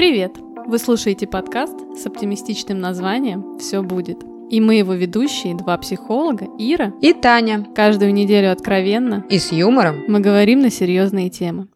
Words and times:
Привет! 0.00 0.38
Вы 0.66 0.78
слушаете 0.78 1.26
подкаст 1.26 1.78
с 1.94 2.06
оптимистичным 2.06 2.80
названием 2.80 3.58
«Все 3.58 3.82
будет». 3.82 4.16
И 4.48 4.58
мы 4.58 4.76
его 4.76 4.94
ведущие, 4.94 5.54
два 5.54 5.76
психолога, 5.76 6.46
Ира 6.58 6.94
и 7.02 7.12
Таня. 7.12 7.66
Каждую 7.76 8.14
неделю 8.14 8.50
откровенно 8.50 9.26
и 9.28 9.38
с 9.38 9.52
юмором 9.52 10.04
мы 10.08 10.20
говорим 10.20 10.60
на 10.60 10.70
серьезные 10.70 11.28
темы. 11.28 11.68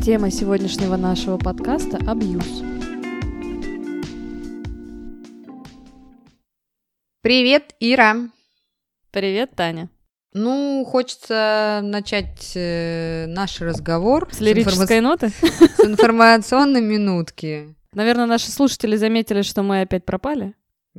Тема 0.00 0.30
сегодняшнего 0.30 0.96
нашего 0.96 1.36
подкаста– 1.36 1.98
абьюз. 2.06 2.62
Привет, 7.22 7.74
Ира. 7.80 8.18
Привет, 9.10 9.50
Таня. 9.56 9.88
Ну, 10.38 10.84
хочется 10.84 11.80
начать 11.82 12.52
э, 12.54 13.24
наш 13.26 13.62
разговор 13.62 14.28
с 14.30 14.38
лирической 14.38 14.86
с 14.86 14.90
информа... 14.90 15.08
ноты? 15.08 15.30
С 15.30 15.80
информационной 15.80 16.82
минутки. 16.82 17.74
Наверное, 17.94 18.26
наши 18.26 18.50
слушатели 18.50 18.96
заметили, 18.96 19.40
что 19.40 19.62
мы 19.62 19.80
опять 19.80 20.04
пропали. 20.04 20.52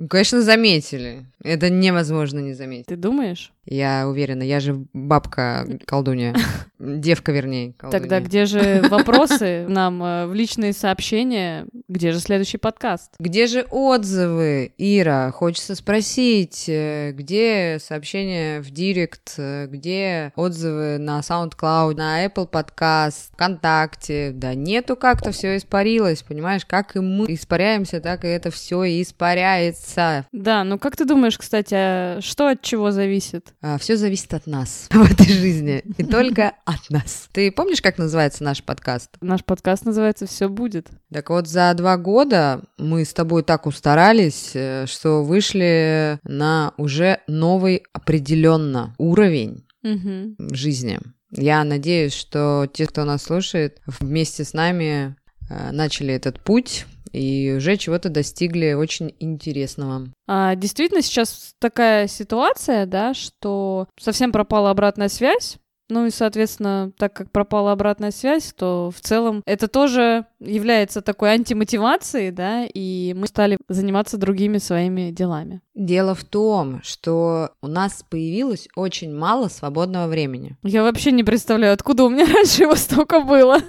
Конечно, 0.10 0.42
заметили. 0.42 1.26
Это 1.44 1.70
невозможно 1.70 2.40
не 2.40 2.54
заметить. 2.54 2.88
Ты 2.88 2.96
думаешь? 2.96 3.52
Я 3.66 4.08
уверена, 4.08 4.42
я 4.42 4.60
же 4.60 4.86
бабка 4.94 5.68
колдунья. 5.86 6.36
Девка, 6.80 7.32
вернее. 7.32 7.74
Колдунья. 7.74 8.00
Тогда 8.00 8.20
где 8.20 8.46
же 8.46 8.82
вопросы 8.90 9.68
нам 9.68 10.02
э, 10.04 10.26
в 10.26 10.34
личные 10.34 10.74
сообщения? 10.74 11.68
Где 11.98 12.12
же 12.12 12.20
следующий 12.20 12.60
подкаст? 12.60 13.14
Где 13.18 13.48
же 13.48 13.66
отзывы, 13.72 14.72
Ира? 14.78 15.32
Хочется 15.32 15.74
спросить, 15.74 16.66
э, 16.68 17.12
где 17.12 17.80
сообщения 17.82 18.62
в 18.62 18.70
Директ, 18.70 19.34
э, 19.38 19.66
где 19.66 20.32
отзывы 20.36 21.00
на 21.00 21.22
SoundCloud, 21.22 21.96
на 21.96 22.24
Apple 22.24 22.48
Podcast, 22.52 23.32
ВКонтакте? 23.34 24.30
Да 24.32 24.54
нету 24.54 24.96
как-то, 24.96 25.32
все 25.32 25.58
испарилось, 25.58 26.22
понимаешь? 26.22 26.68
Как 26.68 26.96
и 26.96 27.00
мы 27.00 27.26
испаряемся, 27.34 28.00
так 28.00 28.26
и 28.26 28.28
это 28.28 28.52
все 28.52 29.02
испаряется. 29.02 30.28
Да, 30.32 30.64
ну 30.64 30.78
как 30.78 30.98
ты 30.98 31.04
думаешь, 31.04 31.40
кстати, 31.40 31.74
а 31.74 32.20
что 32.22 32.50
от 32.50 32.62
чего 32.62 32.92
зависит? 32.92 33.56
А, 33.60 33.80
все 33.80 33.98
зависит 33.98 34.36
от 34.36 34.46
нас 34.46 34.88
в 34.92 35.12
этой 35.12 35.34
жизни. 35.34 35.82
И 35.98 36.04
только 36.04 36.52
от 36.64 36.92
нас. 36.92 37.28
Ты 37.32 37.52
помнишь, 37.52 37.82
как 37.82 37.98
называется 37.98 38.44
наш 38.44 38.62
подкаст? 38.62 39.10
Наш 39.20 39.44
подкаст 39.44 39.84
называется 39.84 40.28
«Все 40.28 40.48
будет». 40.48 40.90
Так 41.12 41.32
вот, 41.32 41.48
за 41.48 41.74
два 41.74 41.87
года 41.96 42.64
мы 42.78 43.06
с 43.06 43.14
тобой 43.14 43.44
так 43.44 43.66
устарались, 43.66 44.52
э, 44.54 44.86
что 44.88 45.24
вышли 45.24 46.20
на 46.24 46.74
уже 46.78 47.20
новый 47.28 47.84
определенно 47.94 48.94
уровень 48.98 49.66
угу. 49.84 50.36
жизни. 50.54 51.00
Я 51.32 51.64
надеюсь, 51.64 52.14
что 52.14 52.68
те, 52.72 52.88
кто 52.88 53.06
нас 53.06 53.24
слушает, 53.24 53.80
вместе 53.86 54.44
с 54.44 54.54
нами 54.54 55.16
э, 55.50 55.72
начали 55.72 56.14
этот 56.14 56.42
путь 56.42 56.86
и 57.14 57.54
уже 57.58 57.78
чего-то 57.78 58.10
достигли 58.10 58.74
очень 58.74 59.16
интересного. 59.20 60.08
А, 60.28 60.56
действительно, 60.56 61.02
сейчас 61.02 61.54
такая 61.60 62.08
ситуация, 62.08 62.86
да, 62.86 63.14
что 63.14 63.88
совсем 64.00 64.32
пропала 64.32 64.72
обратная 64.72 65.10
связь. 65.10 65.58
Ну 65.90 66.06
и, 66.06 66.10
соответственно, 66.10 66.92
так 66.98 67.14
как 67.14 67.32
пропала 67.32 67.72
обратная 67.72 68.12
связь, 68.12 68.54
то 68.54 68.92
в 68.94 69.00
целом 69.00 69.42
это 69.46 69.68
тоже 69.68 70.26
является 70.40 71.02
такой 71.02 71.30
антимотивацией, 71.30 72.32
да, 72.32 72.66
и 72.66 73.14
мы 73.16 73.28
стали 73.28 73.58
заниматься 73.70 74.18
другими 74.18 74.58
своими 74.58 75.12
делами. 75.12 75.62
Дело 75.76 76.14
в 76.16 76.24
том, 76.24 76.82
что 76.84 77.52
у 77.62 77.68
нас 77.68 78.04
появилось 78.10 78.68
очень 78.76 79.16
мало 79.16 79.48
свободного 79.48 80.08
времени. 80.08 80.58
Я 80.64 80.84
вообще 80.84 81.12
не 81.12 81.24
представляю, 81.24 81.74
откуда 81.74 82.04
у 82.04 82.10
меня 82.10 82.26
раньше 82.34 82.64
его 82.64 82.76
столько 82.76 83.22
было. 83.22 83.60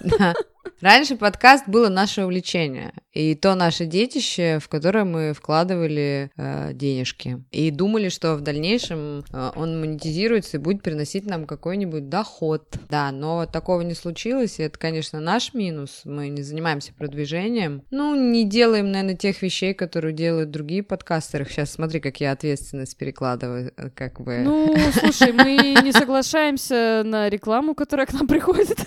Раньше 0.80 1.16
подкаст 1.16 1.68
было 1.68 1.88
наше 1.88 2.24
увлечение, 2.24 2.92
и 3.12 3.34
то 3.34 3.54
наше 3.54 3.86
детище, 3.86 4.58
в 4.60 4.68
которое 4.68 5.04
мы 5.04 5.32
вкладывали 5.32 6.30
э, 6.36 6.72
денежки. 6.72 7.42
И 7.50 7.70
думали, 7.70 8.08
что 8.08 8.34
в 8.36 8.42
дальнейшем 8.42 9.24
э, 9.32 9.50
он 9.56 9.80
монетизируется 9.80 10.56
и 10.56 10.60
будет 10.60 10.82
приносить 10.82 11.26
нам 11.26 11.46
какой-нибудь 11.46 12.08
доход. 12.08 12.76
Да, 12.88 13.10
но 13.10 13.46
такого 13.46 13.80
не 13.80 13.94
случилось, 13.94 14.60
и 14.60 14.62
это, 14.62 14.78
конечно, 14.78 15.20
наш 15.20 15.54
минус. 15.54 16.02
Мы 16.04 16.28
не 16.28 16.42
занимаемся 16.42 16.92
продвижением. 16.94 17.82
Ну, 17.90 18.14
не 18.14 18.44
делаем, 18.44 18.92
наверное, 18.92 19.16
тех 19.16 19.42
вещей, 19.42 19.74
которые 19.74 20.14
делают 20.14 20.50
другие 20.50 20.82
подкастеры. 20.82 21.44
Сейчас 21.44 21.72
смотри, 21.72 22.00
как 22.00 22.20
я 22.20 22.32
ответственность 22.32 22.96
перекладываю, 22.96 23.72
э, 23.76 23.90
как 23.90 24.20
бы. 24.20 24.38
Ну, 24.38 24.76
слушай, 24.92 25.32
мы 25.32 25.76
не 25.82 25.92
соглашаемся 25.92 27.02
на 27.04 27.28
рекламу, 27.28 27.74
которая 27.74 28.06
к 28.06 28.12
нам 28.12 28.26
приходит. 28.26 28.78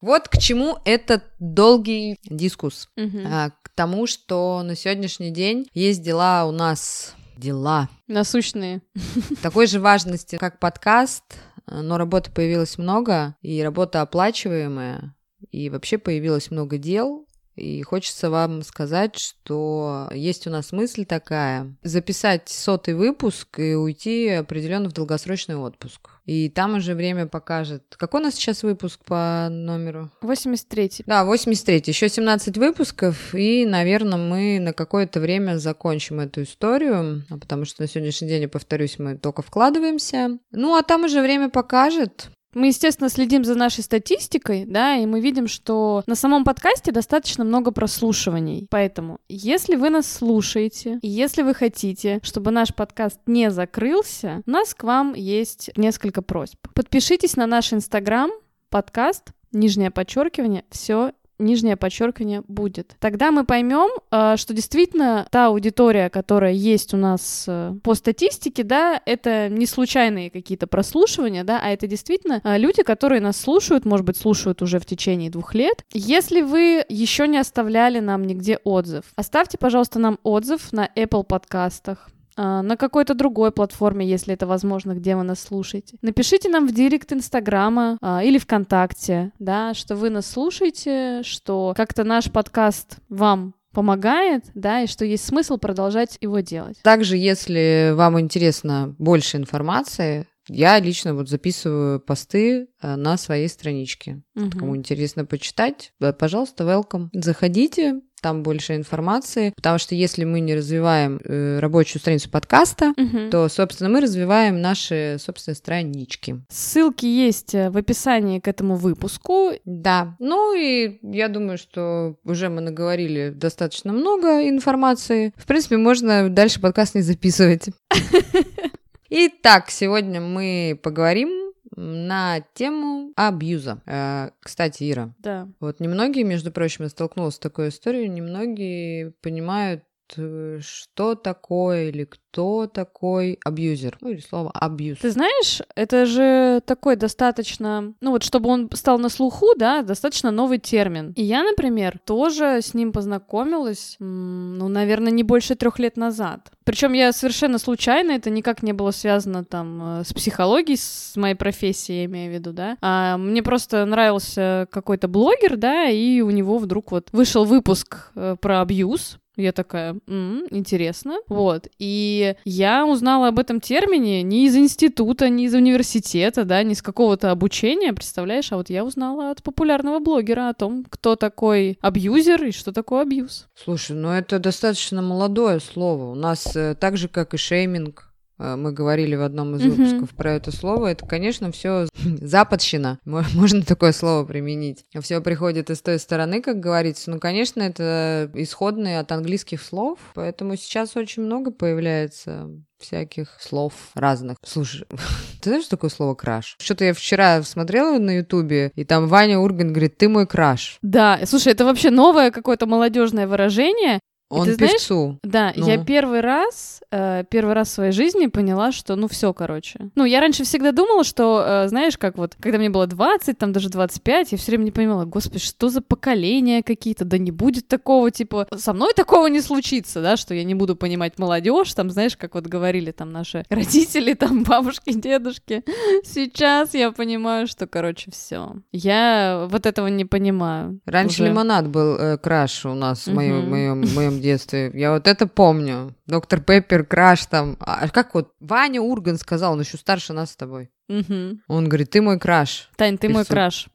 Вот 0.00 0.28
к 0.28 0.38
чему 0.38 0.78
этот 0.84 1.24
долгий 1.38 2.18
дискус. 2.24 2.88
Угу. 2.96 3.18
А, 3.26 3.50
к 3.62 3.68
тому, 3.70 4.06
что 4.06 4.62
на 4.62 4.74
сегодняшний 4.74 5.30
день 5.30 5.68
есть 5.74 6.02
дела 6.02 6.46
у 6.46 6.52
нас 6.52 7.14
дела. 7.36 7.88
Насущные. 8.06 8.82
Такой 9.42 9.66
же 9.66 9.80
важности, 9.80 10.36
как 10.36 10.58
подкаст, 10.58 11.24
но 11.66 11.98
работы 11.98 12.30
появилось 12.30 12.78
много, 12.78 13.36
и 13.42 13.62
работа 13.62 14.02
оплачиваемая, 14.02 15.14
и 15.50 15.70
вообще 15.70 15.98
появилось 15.98 16.50
много 16.50 16.78
дел, 16.78 17.26
и 17.56 17.82
хочется 17.82 18.30
вам 18.30 18.62
сказать, 18.62 19.18
что 19.18 20.08
есть 20.14 20.46
у 20.46 20.50
нас 20.50 20.72
мысль 20.72 21.04
такая, 21.04 21.74
записать 21.82 22.48
сотый 22.48 22.94
выпуск 22.94 23.58
и 23.58 23.74
уйти 23.74 24.28
определенно 24.28 24.88
в 24.88 24.92
долгосрочный 24.92 25.56
отпуск. 25.56 26.10
И 26.30 26.48
там 26.48 26.76
уже 26.76 26.94
время 26.94 27.26
покажет. 27.26 27.82
Какой 27.98 28.20
у 28.20 28.22
нас 28.22 28.36
сейчас 28.36 28.62
выпуск 28.62 29.00
по 29.04 29.48
номеру? 29.50 30.12
83. 30.20 31.02
Да, 31.04 31.24
83. 31.24 31.82
Еще 31.86 32.08
17 32.08 32.56
выпусков, 32.56 33.34
и, 33.34 33.66
наверное, 33.66 34.16
мы 34.16 34.60
на 34.60 34.72
какое-то 34.72 35.18
время 35.18 35.56
закончим 35.56 36.20
эту 36.20 36.44
историю, 36.44 37.24
потому 37.28 37.64
что 37.64 37.82
на 37.82 37.88
сегодняшний 37.88 38.28
день, 38.28 38.42
я 38.42 38.48
повторюсь, 38.48 39.00
мы 39.00 39.16
только 39.16 39.42
вкладываемся. 39.42 40.38
Ну, 40.52 40.76
а 40.76 40.84
там 40.84 41.02
уже 41.02 41.20
время 41.20 41.48
покажет. 41.48 42.30
Мы, 42.54 42.68
естественно, 42.68 43.08
следим 43.08 43.44
за 43.44 43.54
нашей 43.54 43.84
статистикой, 43.84 44.64
да, 44.66 44.96
и 44.96 45.06
мы 45.06 45.20
видим, 45.20 45.46
что 45.46 46.02
на 46.06 46.16
самом 46.16 46.44
подкасте 46.44 46.90
достаточно 46.90 47.44
много 47.44 47.70
прослушиваний. 47.70 48.66
Поэтому, 48.70 49.20
если 49.28 49.76
вы 49.76 49.90
нас 49.90 50.10
слушаете, 50.10 50.98
и 51.02 51.08
если 51.08 51.42
вы 51.42 51.54
хотите, 51.54 52.18
чтобы 52.22 52.50
наш 52.50 52.74
подкаст 52.74 53.20
не 53.26 53.50
закрылся, 53.50 54.42
у 54.46 54.50
нас 54.50 54.74
к 54.74 54.82
вам 54.82 55.14
есть 55.14 55.70
несколько 55.76 56.22
просьб. 56.22 56.58
Подпишитесь 56.74 57.36
на 57.36 57.46
наш 57.46 57.72
инстаграм, 57.72 58.30
подкаст, 58.68 59.30
нижнее 59.52 59.90
подчеркивание, 59.90 60.64
все 60.70 61.12
нижнее 61.40 61.76
подчеркивание 61.76 62.42
будет. 62.46 62.96
Тогда 63.00 63.30
мы 63.30 63.44
поймем, 63.44 63.90
э, 64.10 64.36
что 64.36 64.54
действительно 64.54 65.26
та 65.30 65.46
аудитория, 65.46 66.10
которая 66.10 66.52
есть 66.52 66.94
у 66.94 66.96
нас 66.96 67.44
э, 67.48 67.74
по 67.82 67.94
статистике, 67.94 68.62
да, 68.62 69.00
это 69.06 69.48
не 69.48 69.66
случайные 69.66 70.30
какие-то 70.30 70.66
прослушивания, 70.66 71.44
да, 71.44 71.60
а 71.62 71.70
это 71.70 71.86
действительно 71.86 72.40
э, 72.44 72.58
люди, 72.58 72.82
которые 72.82 73.20
нас 73.20 73.36
слушают, 73.40 73.84
может 73.84 74.06
быть, 74.06 74.16
слушают 74.16 74.62
уже 74.62 74.78
в 74.78 74.86
течение 74.86 75.30
двух 75.30 75.54
лет. 75.54 75.84
Если 75.92 76.42
вы 76.42 76.84
еще 76.88 77.26
не 77.26 77.38
оставляли 77.38 78.00
нам 78.00 78.24
нигде 78.24 78.58
отзыв, 78.64 79.04
оставьте, 79.16 79.58
пожалуйста, 79.58 79.98
нам 79.98 80.18
отзыв 80.22 80.72
на 80.72 80.88
Apple 80.96 81.24
подкастах, 81.24 82.10
на 82.40 82.76
какой-то 82.76 83.14
другой 83.14 83.52
платформе, 83.52 84.06
если 84.08 84.34
это 84.34 84.46
возможно, 84.46 84.94
где 84.94 85.16
вы 85.16 85.22
нас 85.22 85.40
слушаете. 85.40 85.96
Напишите 86.02 86.48
нам 86.48 86.66
в 86.66 86.72
директ 86.72 87.12
Инстаграма 87.12 87.98
а, 88.00 88.22
или 88.22 88.38
ВКонтакте, 88.38 89.32
да, 89.38 89.74
что 89.74 89.96
вы 89.96 90.10
нас 90.10 90.26
слушаете, 90.26 91.22
что 91.22 91.74
как-то 91.76 92.04
наш 92.04 92.30
подкаст 92.30 92.98
вам 93.08 93.54
помогает, 93.72 94.44
да, 94.54 94.82
и 94.82 94.86
что 94.86 95.04
есть 95.04 95.24
смысл 95.24 95.56
продолжать 95.56 96.18
его 96.20 96.40
делать. 96.40 96.80
Также, 96.82 97.16
если 97.16 97.92
вам 97.94 98.18
интересно 98.18 98.94
больше 98.98 99.36
информации, 99.36 100.26
я 100.52 100.78
лично 100.80 101.14
вот 101.14 101.28
записываю 101.28 102.00
посты 102.00 102.68
э, 102.80 102.96
на 102.96 103.16
своей 103.16 103.48
страничке. 103.48 104.22
Угу. 104.36 104.58
Кому 104.58 104.76
интересно 104.76 105.24
почитать, 105.24 105.92
э, 106.00 106.12
пожалуйста, 106.12 106.64
welcome. 106.64 107.08
Заходите, 107.12 108.00
там 108.20 108.42
больше 108.42 108.76
информации, 108.76 109.52
потому 109.56 109.78
что 109.78 109.94
если 109.94 110.24
мы 110.24 110.40
не 110.40 110.54
развиваем 110.54 111.20
э, 111.24 111.58
рабочую 111.58 112.00
страницу 112.00 112.30
подкаста, 112.30 112.92
угу. 112.96 113.30
то, 113.30 113.48
собственно, 113.48 113.90
мы 113.90 114.00
развиваем 114.00 114.60
наши 114.60 115.16
собственные 115.18 115.56
странички. 115.56 116.42
Ссылки 116.48 117.06
есть 117.06 117.54
э, 117.54 117.70
в 117.70 117.76
описании 117.76 118.40
к 118.40 118.48
этому 118.48 118.76
выпуску. 118.76 119.52
Да. 119.64 120.16
Ну 120.18 120.54
и 120.54 120.98
я 121.02 121.28
думаю, 121.28 121.58
что 121.58 122.16
уже 122.24 122.48
мы 122.48 122.60
наговорили 122.60 123.30
достаточно 123.30 123.92
много 123.92 124.48
информации. 124.48 125.32
В 125.36 125.46
принципе, 125.46 125.76
можно 125.76 126.28
дальше 126.28 126.60
подкаст 126.60 126.94
не 126.94 127.02
записывать. 127.02 127.68
Итак, 129.12 129.70
сегодня 129.70 130.20
мы 130.20 130.78
поговорим 130.80 131.52
на 131.74 132.40
тему 132.54 133.12
абьюза. 133.16 133.82
Э, 133.84 134.30
кстати, 134.38 134.88
Ира. 134.88 135.12
Да. 135.18 135.48
Вот 135.58 135.80
немногие, 135.80 136.22
между 136.22 136.52
прочим, 136.52 136.84
я 136.84 136.90
столкнулась 136.90 137.34
с 137.34 137.40
такой 137.40 137.70
историей, 137.70 138.08
немногие 138.08 139.10
понимают 139.20 139.82
что 140.14 141.14
такое 141.14 141.88
или 141.88 142.04
кто 142.04 142.66
такой 142.66 143.38
абьюзер? 143.44 143.98
Ну, 144.00 144.10
или 144.10 144.20
слово 144.20 144.50
абьюз. 144.52 144.98
Ты 144.98 145.10
знаешь, 145.10 145.60
это 145.74 146.06
же 146.06 146.62
такой 146.64 146.96
достаточно, 146.96 147.92
ну 148.00 148.10
вот 148.10 148.22
чтобы 148.22 148.48
он 148.50 148.70
стал 148.74 148.98
на 148.98 149.08
слуху, 149.08 149.48
да, 149.56 149.82
достаточно 149.82 150.30
новый 150.30 150.58
термин. 150.58 151.12
И 151.16 151.22
я, 151.22 151.42
например, 151.42 151.98
тоже 152.04 152.60
с 152.62 152.74
ним 152.74 152.92
познакомилась, 152.92 153.96
ну, 153.98 154.68
наверное, 154.68 155.12
не 155.12 155.22
больше 155.22 155.54
трех 155.54 155.78
лет 155.78 155.96
назад. 155.96 156.50
Причем 156.64 156.92
я 156.92 157.12
совершенно 157.12 157.58
случайно, 157.58 158.12
это 158.12 158.30
никак 158.30 158.62
не 158.62 158.72
было 158.72 158.92
связано 158.92 159.44
там 159.44 160.00
э, 160.00 160.04
с 160.04 160.12
психологией, 160.12 160.78
с 160.78 161.16
моей 161.16 161.34
профессией, 161.34 162.00
я 162.00 162.04
имею 162.04 162.30
в 162.30 162.34
виду, 162.34 162.52
да. 162.52 162.76
А 162.80 163.16
мне 163.16 163.42
просто 163.42 163.84
нравился 163.84 164.68
какой-то 164.70 165.08
блогер, 165.08 165.56
да, 165.56 165.88
и 165.88 166.20
у 166.20 166.30
него 166.30 166.58
вдруг 166.58 166.92
вот 166.92 167.08
вышел 167.10 167.44
выпуск 167.44 168.12
э, 168.14 168.36
про 168.40 168.60
абьюз, 168.60 169.18
я 169.40 169.52
такая, 169.52 169.96
м-м, 170.06 170.46
интересно. 170.50 171.18
Вот. 171.28 171.68
И 171.78 172.34
я 172.44 172.86
узнала 172.86 173.28
об 173.28 173.38
этом 173.38 173.60
термине 173.60 174.22
не 174.22 174.46
из 174.46 174.56
института, 174.56 175.28
не 175.28 175.46
из 175.46 175.54
университета, 175.54 176.44
да, 176.44 176.62
не 176.62 176.74
с 176.74 176.82
какого-то 176.82 177.30
обучения, 177.30 177.92
представляешь? 177.92 178.52
А 178.52 178.56
вот 178.56 178.70
я 178.70 178.84
узнала 178.84 179.30
от 179.30 179.42
популярного 179.42 179.98
блогера 179.98 180.48
о 180.48 180.54
том, 180.54 180.84
кто 180.88 181.16
такой 181.16 181.78
абьюзер 181.80 182.44
и 182.44 182.52
что 182.52 182.72
такое 182.72 183.02
абьюз. 183.02 183.48
Слушай, 183.54 183.96
ну 183.96 184.10
это 184.10 184.38
достаточно 184.38 185.02
молодое 185.02 185.60
слово. 185.60 186.10
У 186.10 186.14
нас 186.14 186.54
э, 186.56 186.74
так 186.74 186.96
же, 186.96 187.08
как 187.08 187.34
и 187.34 187.36
шейминг, 187.36 188.09
мы 188.40 188.72
говорили 188.72 189.14
в 189.16 189.22
одном 189.22 189.56
из 189.56 189.62
выпусков 189.62 190.12
mm-hmm. 190.12 190.16
про 190.16 190.32
это 190.32 190.50
слово, 190.50 190.88
это, 190.88 191.06
конечно, 191.06 191.52
все 191.52 191.86
западщина, 192.04 192.98
можно 193.04 193.62
такое 193.62 193.92
слово 193.92 194.24
применить. 194.24 194.84
Все 195.00 195.20
приходит 195.20 195.70
из 195.70 195.80
той 195.82 195.98
стороны, 195.98 196.40
как 196.40 196.60
говорится. 196.60 197.10
Ну, 197.10 197.20
конечно, 197.20 197.62
это 197.62 198.30
исходные 198.34 198.98
от 198.98 199.12
английских 199.12 199.62
слов, 199.62 199.98
поэтому 200.14 200.56
сейчас 200.56 200.96
очень 200.96 201.22
много 201.22 201.50
появляется 201.50 202.50
всяких 202.80 203.28
слов 203.40 203.72
разных. 203.94 204.38
Слушай, 204.44 204.86
ты 205.40 205.50
знаешь, 205.50 205.64
что 205.64 205.76
такое 205.76 205.90
слово 205.90 206.14
краш? 206.14 206.56
Что-то 206.60 206.84
я 206.84 206.94
вчера 206.94 207.42
смотрела 207.42 207.98
на 207.98 208.18
Ютубе, 208.18 208.72
и 208.74 208.84
там 208.84 209.06
Ваня 209.06 209.38
Урган 209.38 209.72
говорит, 209.72 209.98
ты 209.98 210.08
мой 210.08 210.26
краш. 210.26 210.78
Да, 210.82 211.20
слушай, 211.26 211.52
это 211.52 211.64
вообще 211.64 211.90
новое 211.90 212.30
какое-то 212.30 212.66
молодежное 212.66 213.26
выражение. 213.26 214.00
Он 214.30 214.46
ты 214.46 214.56
певцу. 214.56 215.18
Знаешь, 215.24 215.54
да, 215.56 215.60
ну. 215.60 215.66
я 215.66 215.84
первый 215.84 216.20
раз, 216.20 216.80
э, 216.92 217.24
первый 217.28 217.54
раз 217.54 217.68
в 217.68 217.72
своей 217.72 217.92
жизни 217.92 218.26
поняла, 218.26 218.70
что, 218.70 218.94
ну, 218.94 219.08
все, 219.08 219.34
короче. 219.34 219.90
Ну, 219.96 220.04
я 220.04 220.20
раньше 220.20 220.44
всегда 220.44 220.70
думала, 220.70 221.02
что, 221.02 221.44
э, 221.44 221.68
знаешь, 221.68 221.98
как 221.98 222.16
вот, 222.16 222.36
когда 222.38 222.58
мне 222.58 222.70
было 222.70 222.86
20, 222.86 223.36
там 223.36 223.52
даже 223.52 223.70
25, 223.70 224.30
я 224.30 224.38
все 224.38 224.52
время 224.52 224.64
не 224.64 224.70
понимала, 224.70 225.04
господи, 225.04 225.40
что 225.40 225.68
за 225.68 225.80
поколения 225.82 226.62
какие-то, 226.62 227.04
да 227.04 227.18
не 227.18 227.32
будет 227.32 227.66
такого, 227.66 228.12
типа, 228.12 228.46
со 228.56 228.72
мной 228.72 228.92
такого 228.94 229.26
не 229.26 229.40
случится, 229.40 230.00
да, 230.00 230.16
что 230.16 230.32
я 230.32 230.44
не 230.44 230.54
буду 230.54 230.76
понимать 230.76 231.18
молодежь, 231.18 231.74
там, 231.74 231.90
знаешь, 231.90 232.16
как 232.16 232.34
вот 232.34 232.46
говорили 232.46 232.92
там 232.92 233.10
наши 233.10 233.44
родители, 233.50 234.14
там, 234.14 234.44
бабушки, 234.44 234.92
дедушки. 234.92 235.64
Сейчас 236.04 236.72
я 236.74 236.92
понимаю, 236.92 237.48
что, 237.48 237.66
короче, 237.66 238.12
все. 238.12 238.54
Я 238.70 239.48
вот 239.50 239.66
этого 239.66 239.88
не 239.88 240.04
понимаю. 240.04 240.78
Раньше 240.86 241.22
уже. 241.22 241.32
лимонад 241.32 241.68
был 241.68 241.96
э, 241.96 242.16
краш 242.16 242.64
у 242.64 242.74
нас 242.74 243.08
в 243.08 243.12
моем, 243.12 243.50
моем, 243.50 243.84
моем 243.94 244.19
детстве. 244.20 244.70
Я 244.74 244.92
вот 244.92 245.06
это 245.06 245.26
помню. 245.26 245.94
Доктор 246.06 246.40
Пеппер, 246.40 246.84
Краш 246.84 247.26
там. 247.26 247.56
А 247.60 247.88
как 247.88 248.14
вот 248.14 248.32
Ваня 248.40 248.80
Урган 248.80 249.18
сказал, 249.18 249.54
он 249.54 249.60
еще 249.60 249.76
старше 249.76 250.12
нас 250.12 250.32
с 250.32 250.36
тобой. 250.36 250.70
Угу. 250.88 251.40
Он 251.48 251.68
говорит, 251.68 251.90
ты 251.90 252.02
мой 252.02 252.18
краш. 252.18 252.68
Тань, 252.76 252.98
ты 252.98 253.08
мой 253.08 253.24
краш. 253.24 253.68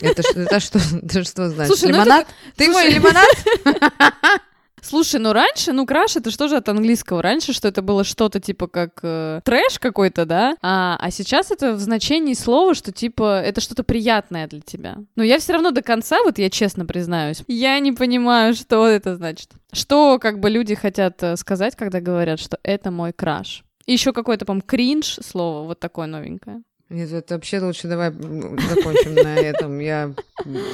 Это, 0.00 0.22
это, 0.34 0.60
что, 0.60 0.78
это 1.02 1.24
что 1.24 1.48
значит? 1.48 1.76
Слушай, 1.76 1.92
лимонад? 1.92 2.26
Ну 2.28 2.50
это... 2.50 2.56
Ты 2.56 2.64
Слушай... 2.64 2.84
мой 2.84 2.94
лимонад? 2.94 4.42
Слушай, 4.84 5.18
ну 5.18 5.32
раньше, 5.32 5.72
ну 5.72 5.86
краш 5.86 6.16
это 6.16 6.30
что 6.30 6.46
же 6.46 6.56
от 6.56 6.68
английского? 6.68 7.22
Раньше, 7.22 7.54
что 7.54 7.68
это 7.68 7.80
было 7.80 8.04
что-то 8.04 8.38
типа 8.38 8.66
как 8.66 9.00
э, 9.02 9.40
трэш 9.42 9.78
какой-то, 9.78 10.26
да? 10.26 10.56
А, 10.60 10.98
а 11.00 11.10
сейчас 11.10 11.50
это 11.50 11.72
в 11.72 11.80
значении 11.80 12.34
слова, 12.34 12.74
что 12.74 12.92
типа 12.92 13.40
это 13.40 13.62
что-то 13.62 13.82
приятное 13.82 14.46
для 14.46 14.60
тебя. 14.60 14.96
Но 15.16 15.22
я 15.22 15.38
все 15.38 15.54
равно 15.54 15.70
до 15.70 15.80
конца, 15.80 16.22
вот 16.22 16.36
я 16.38 16.50
честно 16.50 16.84
признаюсь, 16.84 17.42
я 17.48 17.78
не 17.78 17.92
понимаю, 17.92 18.54
что 18.54 18.86
это 18.86 19.16
значит. 19.16 19.48
Что 19.72 20.18
как 20.18 20.38
бы 20.38 20.50
люди 20.50 20.74
хотят 20.74 21.22
э, 21.22 21.36
сказать, 21.36 21.76
когда 21.76 22.00
говорят, 22.00 22.38
что 22.38 22.58
это 22.62 22.90
мой 22.90 23.14
краш. 23.14 23.64
И 23.86 23.92
еще 23.92 24.12
какое-то, 24.12 24.44
по-моему, 24.44 24.64
кринж 24.66 25.18
слово, 25.24 25.66
вот 25.66 25.80
такое 25.80 26.06
новенькое. 26.06 26.62
Нет, 26.90 27.12
это 27.12 27.34
вообще 27.34 27.60
лучше 27.60 27.88
давай 27.88 28.10
закончим 28.12 29.14
на 29.14 29.36
этом. 29.36 29.78
Я 29.78 30.12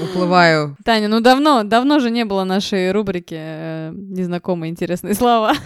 уплываю. 0.02 0.76
Таня, 0.84 1.08
ну 1.08 1.20
давно, 1.20 1.62
давно 1.62 2.00
же 2.00 2.10
не 2.10 2.24
было 2.24 2.44
нашей 2.44 2.90
рубрики 2.92 3.36
э, 3.38 3.92
«Незнакомые 3.94 4.70
интересные 4.70 5.14
слова». 5.14 5.54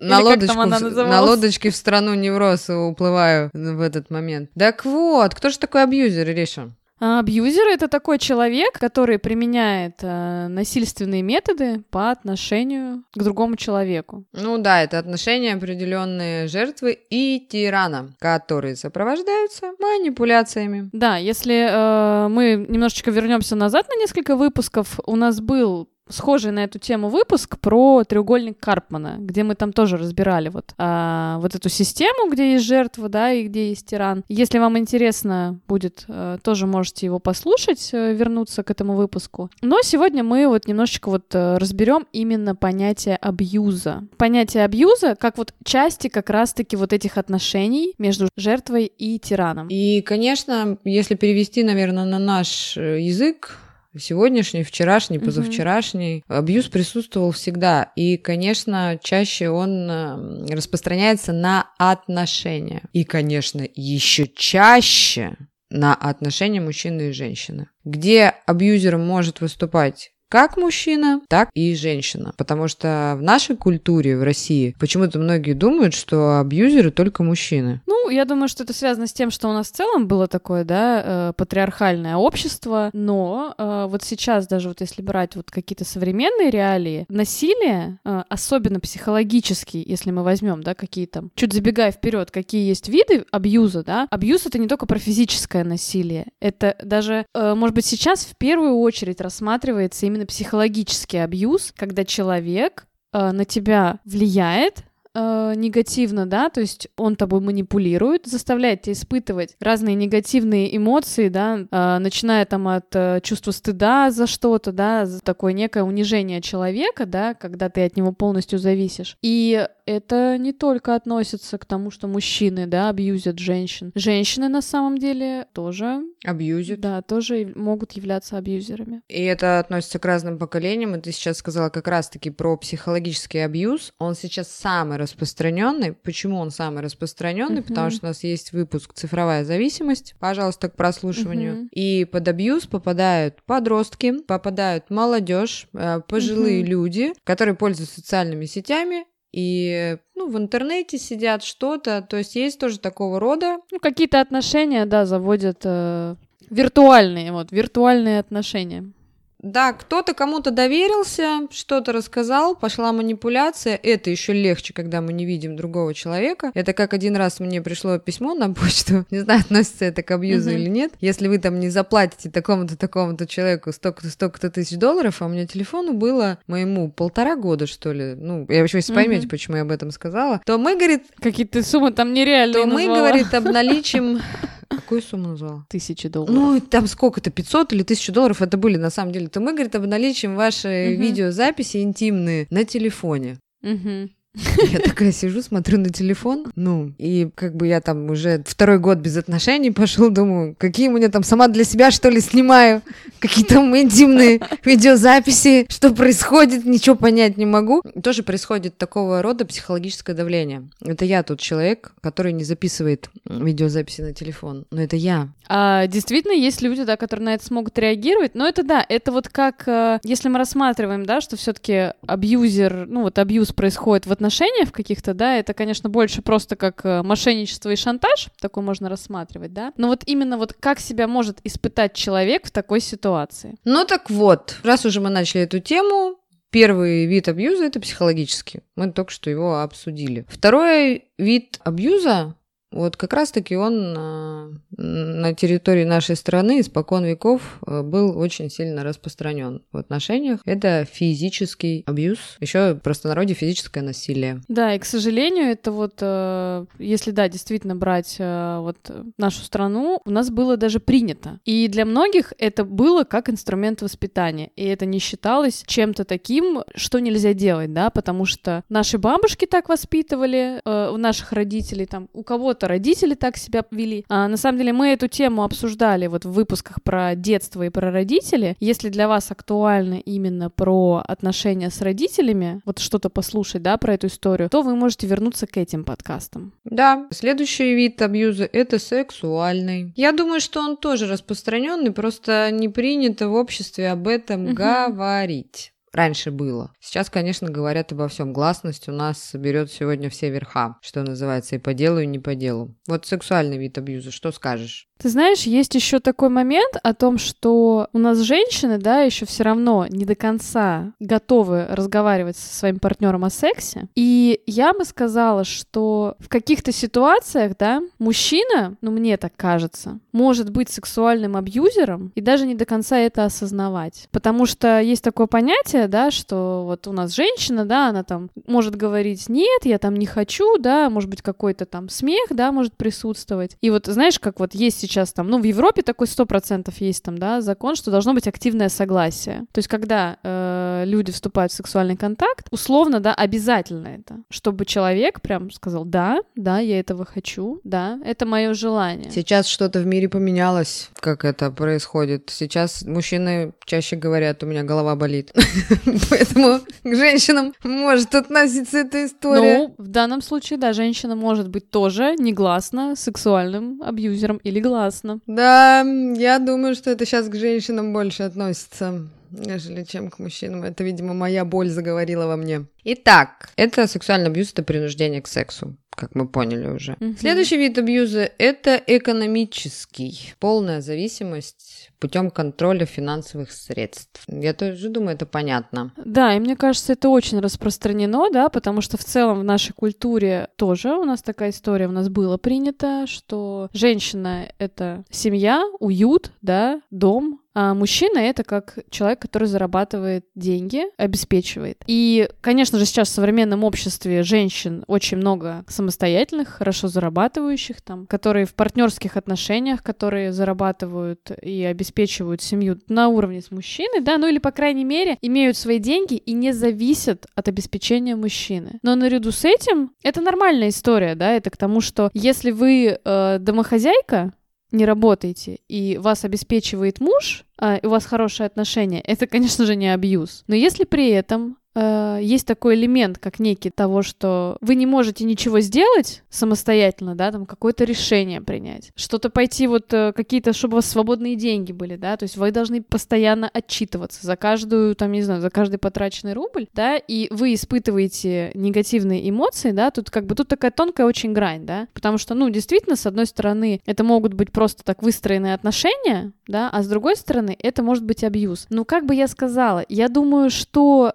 На, 0.00 0.20
лодочку, 0.20 0.64
на 0.64 1.22
лодочке 1.22 1.70
в 1.70 1.76
страну 1.76 2.14
невроз 2.14 2.70
уплываю 2.70 3.50
в 3.52 3.80
этот 3.80 4.10
момент. 4.10 4.48
Так 4.56 4.84
вот, 4.84 5.34
кто 5.34 5.50
же 5.50 5.58
такой 5.58 5.82
абьюзер, 5.82 6.30
Ириша? 6.30 6.70
А, 7.00 7.20
абьюзер— 7.20 7.66
это 7.68 7.88
такой 7.88 8.18
человек, 8.18 8.78
который 8.78 9.18
применяет 9.18 10.00
э, 10.02 10.48
насильственные 10.48 11.22
методы 11.22 11.82
по 11.90 12.10
отношению 12.10 13.04
к 13.14 13.22
другому 13.22 13.56
человеку. 13.56 14.24
Ну 14.32 14.58
да, 14.58 14.82
это 14.82 14.98
отношения 14.98 15.54
определенные 15.54 16.48
жертвы 16.48 16.98
и 17.10 17.46
тирана, 17.48 18.14
которые 18.18 18.74
сопровождаются 18.74 19.72
манипуляциями. 19.78 20.90
Да, 20.92 21.16
если 21.16 21.68
э, 21.70 22.28
мы 22.28 22.66
немножечко 22.68 23.10
вернемся 23.10 23.54
назад 23.54 23.86
на 23.88 23.96
несколько 24.00 24.34
выпусков, 24.34 24.98
у 25.06 25.14
нас 25.14 25.40
был 25.40 25.88
схожий 26.10 26.52
на 26.52 26.64
эту 26.64 26.78
тему 26.78 27.08
выпуск 27.08 27.58
про 27.58 28.04
треугольник 28.04 28.58
Карпмана, 28.58 29.16
где 29.18 29.42
мы 29.42 29.54
там 29.54 29.72
тоже 29.72 29.96
разбирали 29.96 30.48
вот, 30.48 30.74
а, 30.78 31.38
вот 31.40 31.54
эту 31.54 31.68
систему, 31.68 32.30
где 32.30 32.52
есть 32.52 32.64
жертва, 32.64 33.08
да, 33.08 33.32
и 33.32 33.46
где 33.46 33.70
есть 33.70 33.86
тиран. 33.86 34.24
Если 34.28 34.58
вам 34.58 34.78
интересно 34.78 35.60
будет, 35.68 36.04
а, 36.08 36.38
тоже 36.38 36.66
можете 36.66 37.06
его 37.06 37.18
послушать, 37.18 37.90
а, 37.92 38.12
вернуться 38.12 38.62
к 38.62 38.70
этому 38.70 38.94
выпуску. 38.94 39.50
Но 39.62 39.80
сегодня 39.82 40.22
мы 40.22 40.48
вот 40.48 40.66
немножечко 40.66 41.10
вот 41.10 41.24
а, 41.34 41.58
разберем 41.58 42.06
именно 42.12 42.54
понятие 42.54 43.16
абьюза. 43.16 44.04
Понятие 44.16 44.64
абьюза 44.64 45.16
как 45.16 45.38
вот 45.38 45.54
части 45.64 46.08
как 46.08 46.30
раз-таки 46.30 46.76
вот 46.76 46.92
этих 46.92 47.18
отношений 47.18 47.94
между 47.98 48.28
жертвой 48.36 48.86
и 48.86 49.18
тираном. 49.18 49.68
И, 49.68 50.00
конечно, 50.02 50.78
если 50.84 51.14
перевести, 51.14 51.62
наверное, 51.62 52.04
на 52.04 52.18
наш 52.18 52.76
э, 52.76 53.00
язык, 53.00 53.58
Сегодняшний, 53.96 54.64
вчерашний, 54.64 55.18
позавчерашний. 55.18 56.24
Угу. 56.28 56.38
Абьюз 56.38 56.68
присутствовал 56.68 57.32
всегда. 57.32 57.92
И, 57.96 58.16
конечно, 58.16 58.98
чаще 59.02 59.48
он 59.48 59.90
эм, 59.90 60.46
распространяется 60.46 61.32
на 61.32 61.70
отношения. 61.78 62.82
И, 62.92 63.04
конечно, 63.04 63.66
еще 63.74 64.26
чаще 64.28 65.36
на 65.70 65.94
отношения 65.94 66.60
мужчины 66.60 67.08
и 67.08 67.12
женщины. 67.12 67.68
Где 67.84 68.34
абьюзером 68.46 69.06
может 69.06 69.40
выступать 69.40 70.12
как 70.28 70.56
мужчина, 70.56 71.20
так 71.28 71.50
и 71.54 71.74
женщина. 71.74 72.32
Потому 72.36 72.68
что 72.68 73.14
в 73.18 73.22
нашей 73.22 73.56
культуре, 73.56 74.16
в 74.16 74.22
России, 74.22 74.74
почему-то 74.78 75.18
многие 75.18 75.54
думают, 75.54 75.94
что 75.94 76.40
абьюзеры 76.40 76.90
только 76.90 77.22
мужчины. 77.22 77.80
Ну, 77.86 78.10
я 78.10 78.24
думаю, 78.24 78.48
что 78.48 78.64
это 78.64 78.72
связано 78.72 79.06
с 79.06 79.12
тем, 79.12 79.30
что 79.30 79.48
у 79.48 79.52
нас 79.52 79.68
в 79.68 79.72
целом 79.72 80.06
было 80.06 80.28
такое, 80.28 80.64
да, 80.64 81.02
э, 81.04 81.32
патриархальное 81.36 82.16
общество, 82.16 82.90
но 82.92 83.54
э, 83.56 83.86
вот 83.88 84.02
сейчас 84.02 84.46
даже 84.46 84.68
вот 84.68 84.80
если 84.80 85.02
брать 85.02 85.36
вот 85.36 85.50
какие-то 85.50 85.84
современные 85.84 86.50
реалии, 86.50 87.06
насилие, 87.08 87.98
э, 88.04 88.22
особенно 88.28 88.80
психологически, 88.80 89.82
если 89.84 90.10
мы 90.10 90.22
возьмем, 90.22 90.62
да, 90.62 90.74
какие-то, 90.74 91.28
чуть 91.34 91.52
забегая 91.52 91.92
вперед, 91.92 92.30
какие 92.30 92.66
есть 92.66 92.88
виды 92.88 93.24
абьюза, 93.30 93.82
да, 93.82 94.06
абьюз 94.10 94.46
это 94.46 94.58
не 94.58 94.68
только 94.68 94.86
про 94.86 94.98
физическое 94.98 95.64
насилие, 95.64 96.26
это 96.40 96.76
даже, 96.82 97.26
может 97.34 97.74
быть, 97.74 97.84
сейчас 97.84 98.24
в 98.24 98.36
первую 98.36 98.78
очередь 98.78 99.20
рассматривается 99.20 100.06
именно 100.06 100.17
именно 100.18 100.26
психологический 100.26 101.18
абьюз, 101.18 101.72
когда 101.76 102.04
человек 102.04 102.86
э, 103.12 103.30
на 103.30 103.44
тебя 103.44 104.00
влияет, 104.04 104.82
э, 105.14 105.52
негативно, 105.54 106.26
да, 106.26 106.50
то 106.50 106.60
есть 106.60 106.88
он 106.96 107.14
тобой 107.14 107.40
манипулирует, 107.40 108.26
заставляет 108.26 108.82
тебя 108.82 108.94
испытывать 108.94 109.54
разные 109.60 109.94
негативные 109.94 110.76
эмоции, 110.76 111.28
да, 111.28 111.60
э, 111.70 111.98
начиная 111.98 112.44
там 112.46 112.66
от 112.66 112.86
э, 112.94 113.20
чувства 113.22 113.52
стыда 113.52 114.10
за 114.10 114.26
что-то, 114.26 114.72
да, 114.72 115.06
за 115.06 115.20
такое 115.20 115.52
некое 115.52 115.84
унижение 115.84 116.40
человека, 116.40 117.06
да, 117.06 117.34
когда 117.34 117.68
ты 117.68 117.84
от 117.84 117.96
него 117.96 118.12
полностью 118.12 118.58
зависишь. 118.58 119.16
И 119.22 119.68
это 119.88 120.36
не 120.38 120.52
только 120.52 120.94
относится 120.94 121.56
к 121.56 121.64
тому, 121.64 121.90
что 121.90 122.08
мужчины, 122.08 122.66
да, 122.66 122.90
абьюзят 122.90 123.38
женщин. 123.38 123.90
Женщины 123.94 124.48
на 124.48 124.60
самом 124.60 124.98
деле 124.98 125.46
тоже... 125.54 126.02
Абьюзят. 126.24 126.80
Да, 126.80 127.00
тоже 127.00 127.52
могут 127.54 127.92
являться 127.92 128.36
абьюзерами. 128.36 129.02
И 129.08 129.22
это 129.22 129.58
относится 129.60 129.98
к 129.98 130.04
разным 130.04 130.38
поколениям. 130.38 130.94
И 130.94 131.00
ты 131.00 131.12
сейчас 131.12 131.38
сказала 131.38 131.70
как 131.70 131.88
раз-таки 131.88 132.30
про 132.30 132.56
психологический 132.56 133.38
абьюз. 133.38 133.94
Он 133.98 134.14
сейчас 134.14 134.48
самый 134.48 134.98
распространенный. 134.98 135.92
Почему 135.92 136.38
он 136.38 136.50
самый 136.50 136.82
распространенный? 136.82 137.60
Мгм. 137.60 137.68
Потому 137.68 137.90
что 137.90 138.06
у 138.06 138.08
нас 138.08 138.24
есть 138.24 138.52
выпуск 138.52 138.92
«Цифровая 138.94 139.44
зависимость». 139.44 140.14
Пожалуйста, 140.18 140.68
к 140.68 140.76
прослушиванию. 140.76 141.54
Мгм. 141.54 141.68
И 141.72 142.04
под 142.04 142.28
абьюз 142.28 142.66
попадают 142.66 143.42
подростки, 143.46 144.20
попадают 144.22 144.90
молодежь, 144.90 145.66
э, 145.72 146.00
пожилые 146.06 146.60
Мгм. 146.60 146.70
люди, 146.70 147.12
которые 147.24 147.54
пользуются 147.54 148.00
социальными 148.00 148.44
сетями 148.44 149.06
и 149.32 149.98
ну, 150.14 150.28
в 150.28 150.38
интернете 150.38 150.98
сидят 150.98 151.44
что-то. 151.44 152.02
То 152.02 152.16
есть 152.16 152.36
есть 152.36 152.58
тоже 152.58 152.78
такого 152.78 153.20
рода 153.20 153.58
Ну, 153.70 153.78
какие-то 153.78 154.20
отношения, 154.20 154.86
да, 154.86 155.06
заводят 155.06 155.60
э, 155.64 156.16
виртуальные, 156.50 157.32
вот, 157.32 157.52
виртуальные 157.52 158.20
отношения. 158.20 158.92
Да, 159.40 159.72
кто-то 159.72 160.14
кому-то 160.14 160.50
доверился, 160.50 161.46
что-то 161.52 161.92
рассказал, 161.92 162.56
пошла 162.56 162.92
манипуляция. 162.92 163.78
Это 163.80 164.10
еще 164.10 164.32
легче, 164.32 164.74
когда 164.74 165.00
мы 165.00 165.12
не 165.12 165.24
видим 165.24 165.54
другого 165.54 165.94
человека. 165.94 166.50
Это 166.54 166.72
как 166.72 166.92
один 166.92 167.14
раз 167.14 167.38
мне 167.38 167.62
пришло 167.62 167.98
письмо 167.98 168.34
на 168.34 168.52
почту. 168.52 169.06
Не 169.10 169.20
знаю, 169.20 169.40
относится 169.40 169.84
это 169.84 170.02
к 170.02 170.10
абьюзу 170.10 170.50
Мгм. 170.50 170.58
или 170.58 170.68
нет. 170.68 170.92
Если 171.00 171.28
вы 171.28 171.38
там 171.38 171.60
не 171.60 171.68
заплатите 171.68 172.30
такому-то, 172.30 172.76
такому-то 172.76 173.26
человеку 173.28 173.72
столько-то, 173.72 174.10
столько-то 174.10 174.50
тысяч 174.50 174.76
долларов, 174.76 175.22
а 175.22 175.26
у 175.26 175.28
меня 175.28 175.46
телефону 175.46 175.92
было 175.92 176.38
моему 176.48 176.90
полтора 176.90 177.36
года, 177.36 177.66
что 177.68 177.92
ли. 177.92 178.14
Ну, 178.16 178.44
я 178.48 178.60
вообще, 178.62 178.78
если 178.78 178.92
Мгм. 178.92 179.00
поймете, 179.02 179.28
почему 179.28 179.56
я 179.56 179.62
об 179.62 179.70
этом 179.70 179.92
сказала, 179.92 180.40
то 180.44 180.58
мы, 180.58 180.74
говорит, 180.74 181.04
Какие-то 181.20 181.62
суммы 181.62 181.92
там 181.92 182.12
нереальные 182.12 182.62
то 182.62 182.66
мы, 182.66 182.86
назвала. 182.86 182.98
говорит, 182.98 183.32
обналичим... 183.34 184.20
Какую 184.68 185.00
сумму 185.02 185.28
назвала? 185.28 185.64
Тысячи 185.68 186.08
долларов. 186.08 186.34
Ну, 186.34 186.60
там 186.60 186.86
сколько-то, 186.86 187.30
500 187.30 187.72
или 187.72 187.82
1000 187.82 188.12
долларов 188.12 188.42
это 188.42 188.56
были 188.58 188.76
на 188.76 188.90
самом 188.90 189.12
деле. 189.12 189.28
То 189.28 189.40
мы, 189.40 189.52
говорит, 189.52 189.74
обналичим 189.74 190.36
ваши 190.36 190.92
Мгм. 190.94 191.02
видеозаписи 191.02 191.78
интимные 191.78 192.46
на 192.50 192.64
телефоне. 192.64 193.38
Мгм. 193.62 194.10
Я 194.70 194.78
такая 194.78 195.12
сижу, 195.12 195.42
смотрю 195.42 195.78
на 195.78 195.90
телефон, 195.90 196.46
ну, 196.54 196.92
и 196.98 197.28
как 197.34 197.56
бы 197.56 197.66
я 197.66 197.80
там 197.80 198.10
уже 198.10 198.42
второй 198.46 198.78
год 198.78 198.98
без 198.98 199.16
отношений 199.16 199.70
пошел, 199.70 200.10
думаю, 200.10 200.54
какие 200.58 200.88
у 200.88 200.92
меня 200.92 201.08
там 201.08 201.22
сама 201.22 201.48
для 201.48 201.64
себя, 201.64 201.90
что 201.90 202.08
ли, 202.08 202.20
снимаю, 202.20 202.82
какие 203.18 203.44
там 203.44 203.76
интимные 203.76 204.40
видеозаписи, 204.64 205.66
что 205.68 205.92
происходит, 205.92 206.64
ничего 206.64 206.96
понять 206.96 207.36
не 207.36 207.46
могу. 207.46 207.82
Тоже 208.02 208.22
происходит 208.22 208.76
такого 208.78 209.22
рода 209.22 209.44
психологическое 209.44 210.14
давление. 210.14 210.68
Это 210.84 211.04
я 211.04 211.22
тот 211.22 211.40
человек, 211.40 211.92
который 212.00 212.32
не 212.32 212.44
записывает 212.44 213.10
видеозаписи 213.24 214.02
на 214.02 214.12
телефон, 214.12 214.66
но 214.70 214.82
это 214.82 214.96
я. 214.96 215.28
А, 215.48 215.86
действительно, 215.86 216.32
есть 216.32 216.62
люди, 216.62 216.84
да, 216.84 216.96
которые 216.96 217.26
на 217.26 217.34
это 217.34 217.44
смогут 217.44 217.78
реагировать, 217.78 218.34
но 218.34 218.46
это 218.46 218.62
да, 218.62 218.84
это 218.88 219.12
вот 219.12 219.28
как, 219.28 219.64
э, 219.66 219.98
если 220.04 220.28
мы 220.28 220.38
рассматриваем, 220.38 221.06
да, 221.06 221.20
что 221.20 221.36
все-таки 221.36 221.92
абьюзер, 222.06 222.86
ну 222.88 223.02
вот 223.02 223.18
абьюз 223.18 223.52
происходит 223.52 224.06
в 224.06 224.12
отношениях 224.12 224.27
каких-то, 224.72 225.14
да, 225.14 225.36
это, 225.36 225.54
конечно, 225.54 225.88
больше 225.88 226.22
просто 226.22 226.56
как 226.56 226.84
э, 226.84 227.02
мошенничество 227.02 227.70
и 227.70 227.76
шантаж, 227.76 228.28
такое 228.40 228.64
можно 228.64 228.88
рассматривать, 228.88 229.52
да, 229.52 229.72
но 229.76 229.88
вот 229.88 230.02
именно 230.06 230.38
вот 230.38 230.52
как 230.52 230.80
себя 230.80 231.06
может 231.06 231.38
испытать 231.44 231.94
человек 231.94 232.46
в 232.46 232.50
такой 232.50 232.80
ситуации. 232.80 233.56
Ну 233.64 233.84
так 233.84 234.10
вот, 234.10 234.56
раз 234.62 234.84
уже 234.84 235.00
мы 235.00 235.10
начали 235.10 235.42
эту 235.42 235.60
тему, 235.60 236.18
первый 236.50 237.06
вид 237.06 237.28
абьюза 237.28 237.64
это 237.64 237.80
психологический. 237.80 238.60
Мы 238.76 238.92
только 238.92 239.10
что 239.10 239.30
его 239.30 239.60
обсудили. 239.60 240.24
Второй 240.28 241.04
вид 241.18 241.60
абьюза, 241.64 242.34
вот 242.70 242.96
как 242.96 243.12
раз-таки 243.12 243.56
он 243.56 243.94
а, 243.96 244.50
на 244.76 245.34
территории 245.34 245.84
нашей 245.84 246.16
страны 246.16 246.60
испокон 246.60 247.04
веков 247.04 247.58
а, 247.66 247.82
был 247.82 248.18
очень 248.18 248.50
сильно 248.50 248.84
распространен 248.84 249.62
в 249.72 249.78
отношениях. 249.78 250.40
Это 250.44 250.86
физический 250.90 251.82
абьюз, 251.86 252.18
еще 252.40 252.74
в 252.74 252.80
простонародье 252.80 253.34
физическое 253.34 253.82
насилие. 253.82 254.42
Да, 254.48 254.74
и, 254.74 254.78
к 254.78 254.84
сожалению, 254.84 255.46
это 255.46 255.72
вот, 255.72 255.94
э, 256.00 256.66
если, 256.78 257.10
да, 257.10 257.28
действительно 257.28 257.74
брать 257.74 258.16
э, 258.18 258.58
вот 258.60 258.76
э, 258.88 259.04
нашу 259.16 259.42
страну, 259.42 260.00
у 260.04 260.10
нас 260.10 260.30
было 260.30 260.56
даже 260.56 260.78
принято. 260.78 261.40
И 261.44 261.68
для 261.68 261.86
многих 261.86 262.34
это 262.38 262.64
было 262.64 263.04
как 263.04 263.30
инструмент 263.30 263.80
воспитания. 263.80 264.50
И 264.56 264.64
это 264.64 264.84
не 264.84 264.98
считалось 264.98 265.64
чем-то 265.66 266.04
таким, 266.04 266.64
что 266.74 266.98
нельзя 266.98 267.32
делать, 267.32 267.72
да, 267.72 267.88
потому 267.90 268.26
что 268.26 268.62
наши 268.68 268.98
бабушки 268.98 269.46
так 269.46 269.68
воспитывали, 269.68 270.60
э, 270.64 270.90
у 270.92 270.96
наших 270.98 271.32
родителей, 271.32 271.86
там, 271.86 272.08
у 272.12 272.22
кого-то 272.22 272.57
родители 272.66 273.14
так 273.14 273.36
себя 273.36 273.64
вели. 273.70 274.04
А 274.08 274.26
на 274.26 274.36
самом 274.36 274.58
деле 274.58 274.72
мы 274.72 274.88
эту 274.88 275.06
тему 275.06 275.44
обсуждали 275.44 276.06
вот 276.06 276.24
в 276.24 276.32
выпусках 276.32 276.82
про 276.82 277.14
детство 277.14 277.62
и 277.62 277.68
про 277.68 277.90
родителей. 277.90 278.56
Если 278.58 278.88
для 278.88 279.06
вас 279.06 279.30
актуально 279.30 279.94
именно 279.94 280.50
про 280.50 281.02
отношения 281.06 281.70
с 281.70 281.80
родителями, 281.80 282.60
вот 282.64 282.78
что-то 282.78 283.10
послушать, 283.10 283.62
да, 283.62 283.76
про 283.76 283.94
эту 283.94 284.08
историю, 284.08 284.48
то 284.48 284.62
вы 284.62 284.74
можете 284.74 285.06
вернуться 285.06 285.46
к 285.46 285.56
этим 285.56 285.84
подкастам. 285.84 286.52
Да, 286.64 287.06
следующий 287.10 287.74
вид 287.74 288.00
абьюза 288.02 288.48
это 288.52 288.78
сексуальный. 288.78 289.92
Я 289.96 290.12
думаю, 290.12 290.40
что 290.40 290.60
он 290.60 290.76
тоже 290.76 291.06
распространенный, 291.06 291.92
просто 291.92 292.50
не 292.50 292.68
принято 292.68 293.28
в 293.28 293.34
обществе 293.34 293.90
об 293.90 294.08
этом 294.08 294.54
говорить. 294.54 295.72
Раньше 295.98 296.30
было. 296.30 296.72
Сейчас, 296.78 297.10
конечно, 297.10 297.50
говорят 297.50 297.90
обо 297.90 298.06
всем. 298.06 298.32
Гласность 298.32 298.88
у 298.88 298.92
нас 298.92 299.34
берет 299.34 299.72
сегодня 299.72 300.08
все 300.10 300.30
верха, 300.30 300.76
что 300.80 301.02
называется, 301.02 301.56
и 301.56 301.58
по 301.58 301.74
делу, 301.74 301.98
и 301.98 302.06
не 302.06 302.20
по 302.20 302.36
делу. 302.36 302.76
Вот 302.86 303.04
сексуальный 303.04 303.58
вид 303.58 303.78
абьюза, 303.78 304.12
что 304.12 304.30
скажешь? 304.30 304.87
Ты 304.98 305.10
знаешь, 305.10 305.42
есть 305.42 305.76
еще 305.76 306.00
такой 306.00 306.28
момент 306.28 306.76
о 306.82 306.92
том, 306.92 307.18
что 307.18 307.88
у 307.92 307.98
нас 307.98 308.18
женщины, 308.18 308.78
да, 308.78 309.02
еще 309.02 309.26
все 309.26 309.44
равно 309.44 309.86
не 309.88 310.04
до 310.04 310.16
конца 310.16 310.92
готовы 310.98 311.66
разговаривать 311.70 312.36
со 312.36 312.52
своим 312.52 312.80
партнером 312.80 313.24
о 313.24 313.30
сексе. 313.30 313.88
И 313.94 314.40
я 314.46 314.72
бы 314.72 314.84
сказала, 314.84 315.44
что 315.44 316.16
в 316.18 316.28
каких-то 316.28 316.72
ситуациях, 316.72 317.52
да, 317.56 317.80
мужчина, 318.00 318.76
ну 318.80 318.90
мне 318.90 319.16
так 319.16 319.32
кажется, 319.36 320.00
может 320.12 320.50
быть 320.50 320.68
сексуальным 320.68 321.36
абьюзером 321.36 322.10
и 322.16 322.20
даже 322.20 322.44
не 322.44 322.56
до 322.56 322.64
конца 322.64 322.98
это 322.98 323.24
осознавать. 323.24 324.08
Потому 324.10 324.46
что 324.46 324.80
есть 324.80 325.04
такое 325.04 325.28
понятие, 325.28 325.86
да, 325.86 326.10
что 326.10 326.64
вот 326.66 326.88
у 326.88 326.92
нас 326.92 327.14
женщина, 327.14 327.64
да, 327.64 327.88
она 327.88 328.02
там 328.02 328.30
может 328.48 328.74
говорить 328.74 329.28
нет, 329.28 329.64
я 329.64 329.78
там 329.78 329.94
не 329.94 330.06
хочу, 330.06 330.58
да, 330.58 330.90
может 330.90 331.08
быть 331.08 331.22
какой-то 331.22 331.66
там 331.66 331.88
смех, 331.88 332.26
да, 332.30 332.50
может 332.50 332.76
присутствовать. 332.76 333.56
И 333.60 333.70
вот 333.70 333.86
знаешь, 333.86 334.18
как 334.18 334.40
вот 334.40 334.54
есть 334.54 334.87
сейчас 334.88 335.12
там, 335.12 335.28
ну 335.28 335.40
в 335.40 335.44
Европе 335.44 335.82
такой 335.82 336.06
сто 336.06 336.26
процентов 336.26 336.80
есть 336.80 337.02
там, 337.02 337.18
да, 337.18 337.40
закон, 337.40 337.76
что 337.76 337.90
должно 337.90 338.14
быть 338.14 338.26
активное 338.26 338.68
согласие. 338.68 339.46
То 339.52 339.58
есть 339.58 339.68
когда 339.68 340.18
э, 340.22 340.84
люди 340.86 341.12
вступают 341.12 341.52
в 341.52 341.54
сексуальный 341.54 341.96
контакт, 341.96 342.48
условно, 342.50 343.00
да, 343.00 343.14
обязательно 343.14 343.88
это, 343.88 344.18
чтобы 344.30 344.64
человек 344.64 345.20
прям 345.20 345.50
сказал, 345.50 345.84
да, 345.84 346.20
да, 346.34 346.58
я 346.58 346.80
этого 346.80 347.04
хочу, 347.04 347.60
да, 347.64 347.98
это 348.04 348.26
мое 348.26 348.54
желание. 348.54 349.10
Сейчас 349.10 349.46
что-то 349.46 349.80
в 349.80 349.86
мире 349.86 350.08
поменялось, 350.08 350.90
как 351.00 351.24
это 351.24 351.50
происходит. 351.50 352.30
Сейчас 352.30 352.82
мужчины 352.82 353.52
чаще 353.64 353.96
говорят, 353.96 354.42
у 354.42 354.46
меня 354.46 354.62
голова 354.62 354.96
болит. 354.96 355.32
Поэтому 356.10 356.60
к 356.82 356.94
женщинам 356.94 357.52
может 357.62 358.14
относиться 358.14 358.78
эта 358.78 359.06
история. 359.06 359.58
Ну, 359.58 359.74
в 359.78 359.88
данном 359.88 360.22
случае, 360.22 360.58
да, 360.58 360.72
женщина 360.72 361.14
может 361.14 361.48
быть 361.48 361.70
тоже 361.70 362.14
негласно 362.18 362.96
сексуальным 362.96 363.82
абьюзером 363.82 364.38
или 364.38 364.60
гласно. 364.78 365.20
Да, 365.26 365.80
я 366.16 366.38
думаю, 366.38 366.74
что 366.74 366.90
это 366.90 367.04
сейчас 367.04 367.28
к 367.28 367.34
женщинам 367.34 367.92
больше 367.92 368.22
относится, 368.22 369.08
нежели 369.30 369.82
чем 369.82 370.08
к 370.08 370.20
мужчинам. 370.20 370.62
Это, 370.62 370.84
видимо, 370.84 371.14
моя 371.14 371.44
боль 371.44 371.68
заговорила 371.68 372.26
во 372.26 372.36
мне. 372.36 372.64
Итак, 372.84 373.50
это 373.56 373.86
сексуальный 373.86 374.28
абьюз, 374.28 374.52
это 374.52 374.62
принуждение 374.62 375.20
к 375.20 375.26
сексу, 375.26 375.76
как 375.90 376.14
мы 376.14 376.28
поняли 376.28 376.68
уже. 376.68 376.96
Мгм. 377.00 377.16
Следующий 377.18 377.56
вид 377.56 377.76
абьюза– 377.76 378.30
это 378.38 378.80
экономический. 378.86 380.34
Полная 380.38 380.80
зависимость 380.80 381.90
путем 381.98 382.30
контроля 382.30 382.86
финансовых 382.86 383.50
средств. 383.50 384.22
Я 384.28 384.54
тоже 384.54 384.88
думаю, 384.88 385.16
это 385.16 385.26
понятно. 385.26 385.92
Да, 385.96 386.34
и 386.34 386.40
мне 386.40 386.56
кажется, 386.56 386.92
это 386.92 387.08
очень 387.08 387.40
распространено, 387.40 388.30
да, 388.30 388.48
потому 388.48 388.80
что 388.80 388.96
в 388.96 389.04
целом 389.04 389.40
в 389.40 389.44
нашей 389.44 389.72
культуре 389.72 390.48
тоже 390.56 390.90
у 390.90 391.04
нас 391.04 391.22
такая 391.22 391.50
история, 391.50 391.88
у 391.88 391.92
нас 391.92 392.08
было 392.08 392.36
принято, 392.36 393.06
что 393.06 393.68
женщина— 393.72 394.52
это 394.58 395.04
семья, 395.10 395.64
уют, 395.80 396.30
да, 396.40 396.80
дом, 396.90 397.40
а 397.54 397.74
мужчина 397.74 398.18
это 398.20 398.44
как 398.44 398.78
человек, 398.88 399.18
который 399.18 399.48
зарабатывает 399.48 400.24
деньги, 400.36 400.84
обеспечивает. 400.96 401.82
И, 401.88 402.28
конечно 402.40 402.77
же, 402.78 402.86
сейчас 402.86 403.08
в 403.08 403.12
современном 403.12 403.64
обществе 403.64 404.22
женщин 404.22 404.84
очень 404.86 405.18
много 405.18 405.64
самостоятельных, 405.68 406.48
хорошо 406.48 406.88
зарабатывающих, 406.88 407.80
там, 407.82 408.06
которые 408.06 408.46
в 408.46 408.54
партнерских 408.54 409.16
отношениях, 409.16 409.82
которые 409.82 410.32
зарабатывают 410.32 411.30
и 411.42 411.64
обеспечивают 411.64 412.42
семью 412.42 412.80
на 412.88 413.08
уровне 413.08 413.42
с 413.42 413.50
мужчиной, 413.50 414.00
да, 414.00 414.18
ну 414.18 414.28
или, 414.28 414.38
по 414.38 414.50
крайней 414.50 414.84
мере, 414.84 415.18
имеют 415.20 415.56
свои 415.56 415.78
деньги 415.78 416.14
и 416.14 416.32
не 416.32 416.52
зависят 416.52 417.26
от 417.34 417.48
обеспечения 417.48 418.16
мужчины. 418.16 418.78
Но 418.82 418.94
наряду 418.94 419.32
с 419.32 419.44
этим 419.44 419.92
это 420.02 420.20
нормальная 420.20 420.68
история, 420.68 421.14
да, 421.14 421.32
это 421.32 421.50
к 421.50 421.56
тому, 421.56 421.80
что 421.80 422.10
если 422.14 422.50
вы 422.50 422.98
э, 423.04 423.38
домохозяйка, 423.40 424.32
не 424.70 424.84
работаете, 424.84 425.60
и 425.68 425.98
вас 425.98 426.24
обеспечивает 426.24 427.00
муж, 427.00 427.44
а, 427.58 427.76
и 427.76 427.86
у 427.86 427.90
вас 427.90 428.04
хорошие 428.04 428.46
отношения, 428.46 429.00
это, 429.00 429.26
конечно 429.26 429.64
же, 429.64 429.76
не 429.76 429.92
абьюз. 429.92 430.44
Но 430.46 430.54
если 430.54 430.84
при 430.84 431.08
этом 431.08 431.56
э, 431.78 432.18
есть 432.22 432.46
такой 432.46 432.74
элемент, 432.74 433.18
как 433.18 433.38
некий 433.38 433.70
того, 433.70 434.02
что 434.02 434.56
вы 434.60 434.74
не 434.74 434.86
можете 434.86 435.24
ничего 435.24 435.60
сделать 435.60 436.22
самостоятельно, 436.30 437.14
да, 437.14 437.30
там 437.30 437.46
какое-то 437.46 437.84
решение 437.84 438.40
принять, 438.40 438.90
что-то 438.96 439.30
пойти 439.30 439.66
вот 439.66 439.92
э, 439.92 440.12
какие-то, 440.12 440.52
чтобы 440.52 440.74
у 440.74 440.76
вас 440.76 440.86
свободные 440.86 441.36
деньги 441.36 441.72
были, 441.72 441.96
да, 441.96 442.16
то 442.16 442.24
есть 442.24 442.36
вы 442.36 442.50
должны 442.50 442.82
постоянно 442.82 443.48
отчитываться 443.48 444.26
за 444.26 444.36
каждую, 444.36 444.94
там, 444.94 445.12
не 445.12 445.22
знаю, 445.22 445.40
за 445.40 445.50
каждый 445.50 445.78
потраченный 445.78 446.32
рубль, 446.32 446.66
да, 446.74 446.96
и 446.96 447.28
вы 447.30 447.54
испытываете 447.54 448.50
негативные 448.54 449.28
эмоции, 449.28 449.70
да, 449.70 449.90
тут 449.90 450.10
как 450.10 450.26
бы 450.26 450.34
тут 450.34 450.48
такая 450.48 450.70
тонкая 450.70 451.06
очень 451.06 451.32
грань, 451.32 451.64
да, 451.64 451.88
потому 451.94 452.18
что, 452.18 452.34
ну, 452.34 452.50
действительно, 452.50 452.96
с 452.96 453.06
одной 453.06 453.26
стороны, 453.26 453.80
это 453.86 454.04
могут 454.04 454.34
быть 454.34 454.50
просто 454.52 454.82
так 454.82 455.02
выстроенные 455.02 455.54
отношения, 455.54 456.32
да, 456.46 456.70
а 456.70 456.82
с 456.82 456.88
другой 456.88 457.16
стороны, 457.16 457.56
это 457.62 457.82
может 457.82 458.04
быть 458.04 458.24
абьюз. 458.24 458.66
Ну, 458.70 458.84
как 458.84 459.06
бы 459.06 459.14
я 459.14 459.28
сказала, 459.28 459.84
я 459.88 460.08
думаю, 460.08 460.50
что 460.50 461.12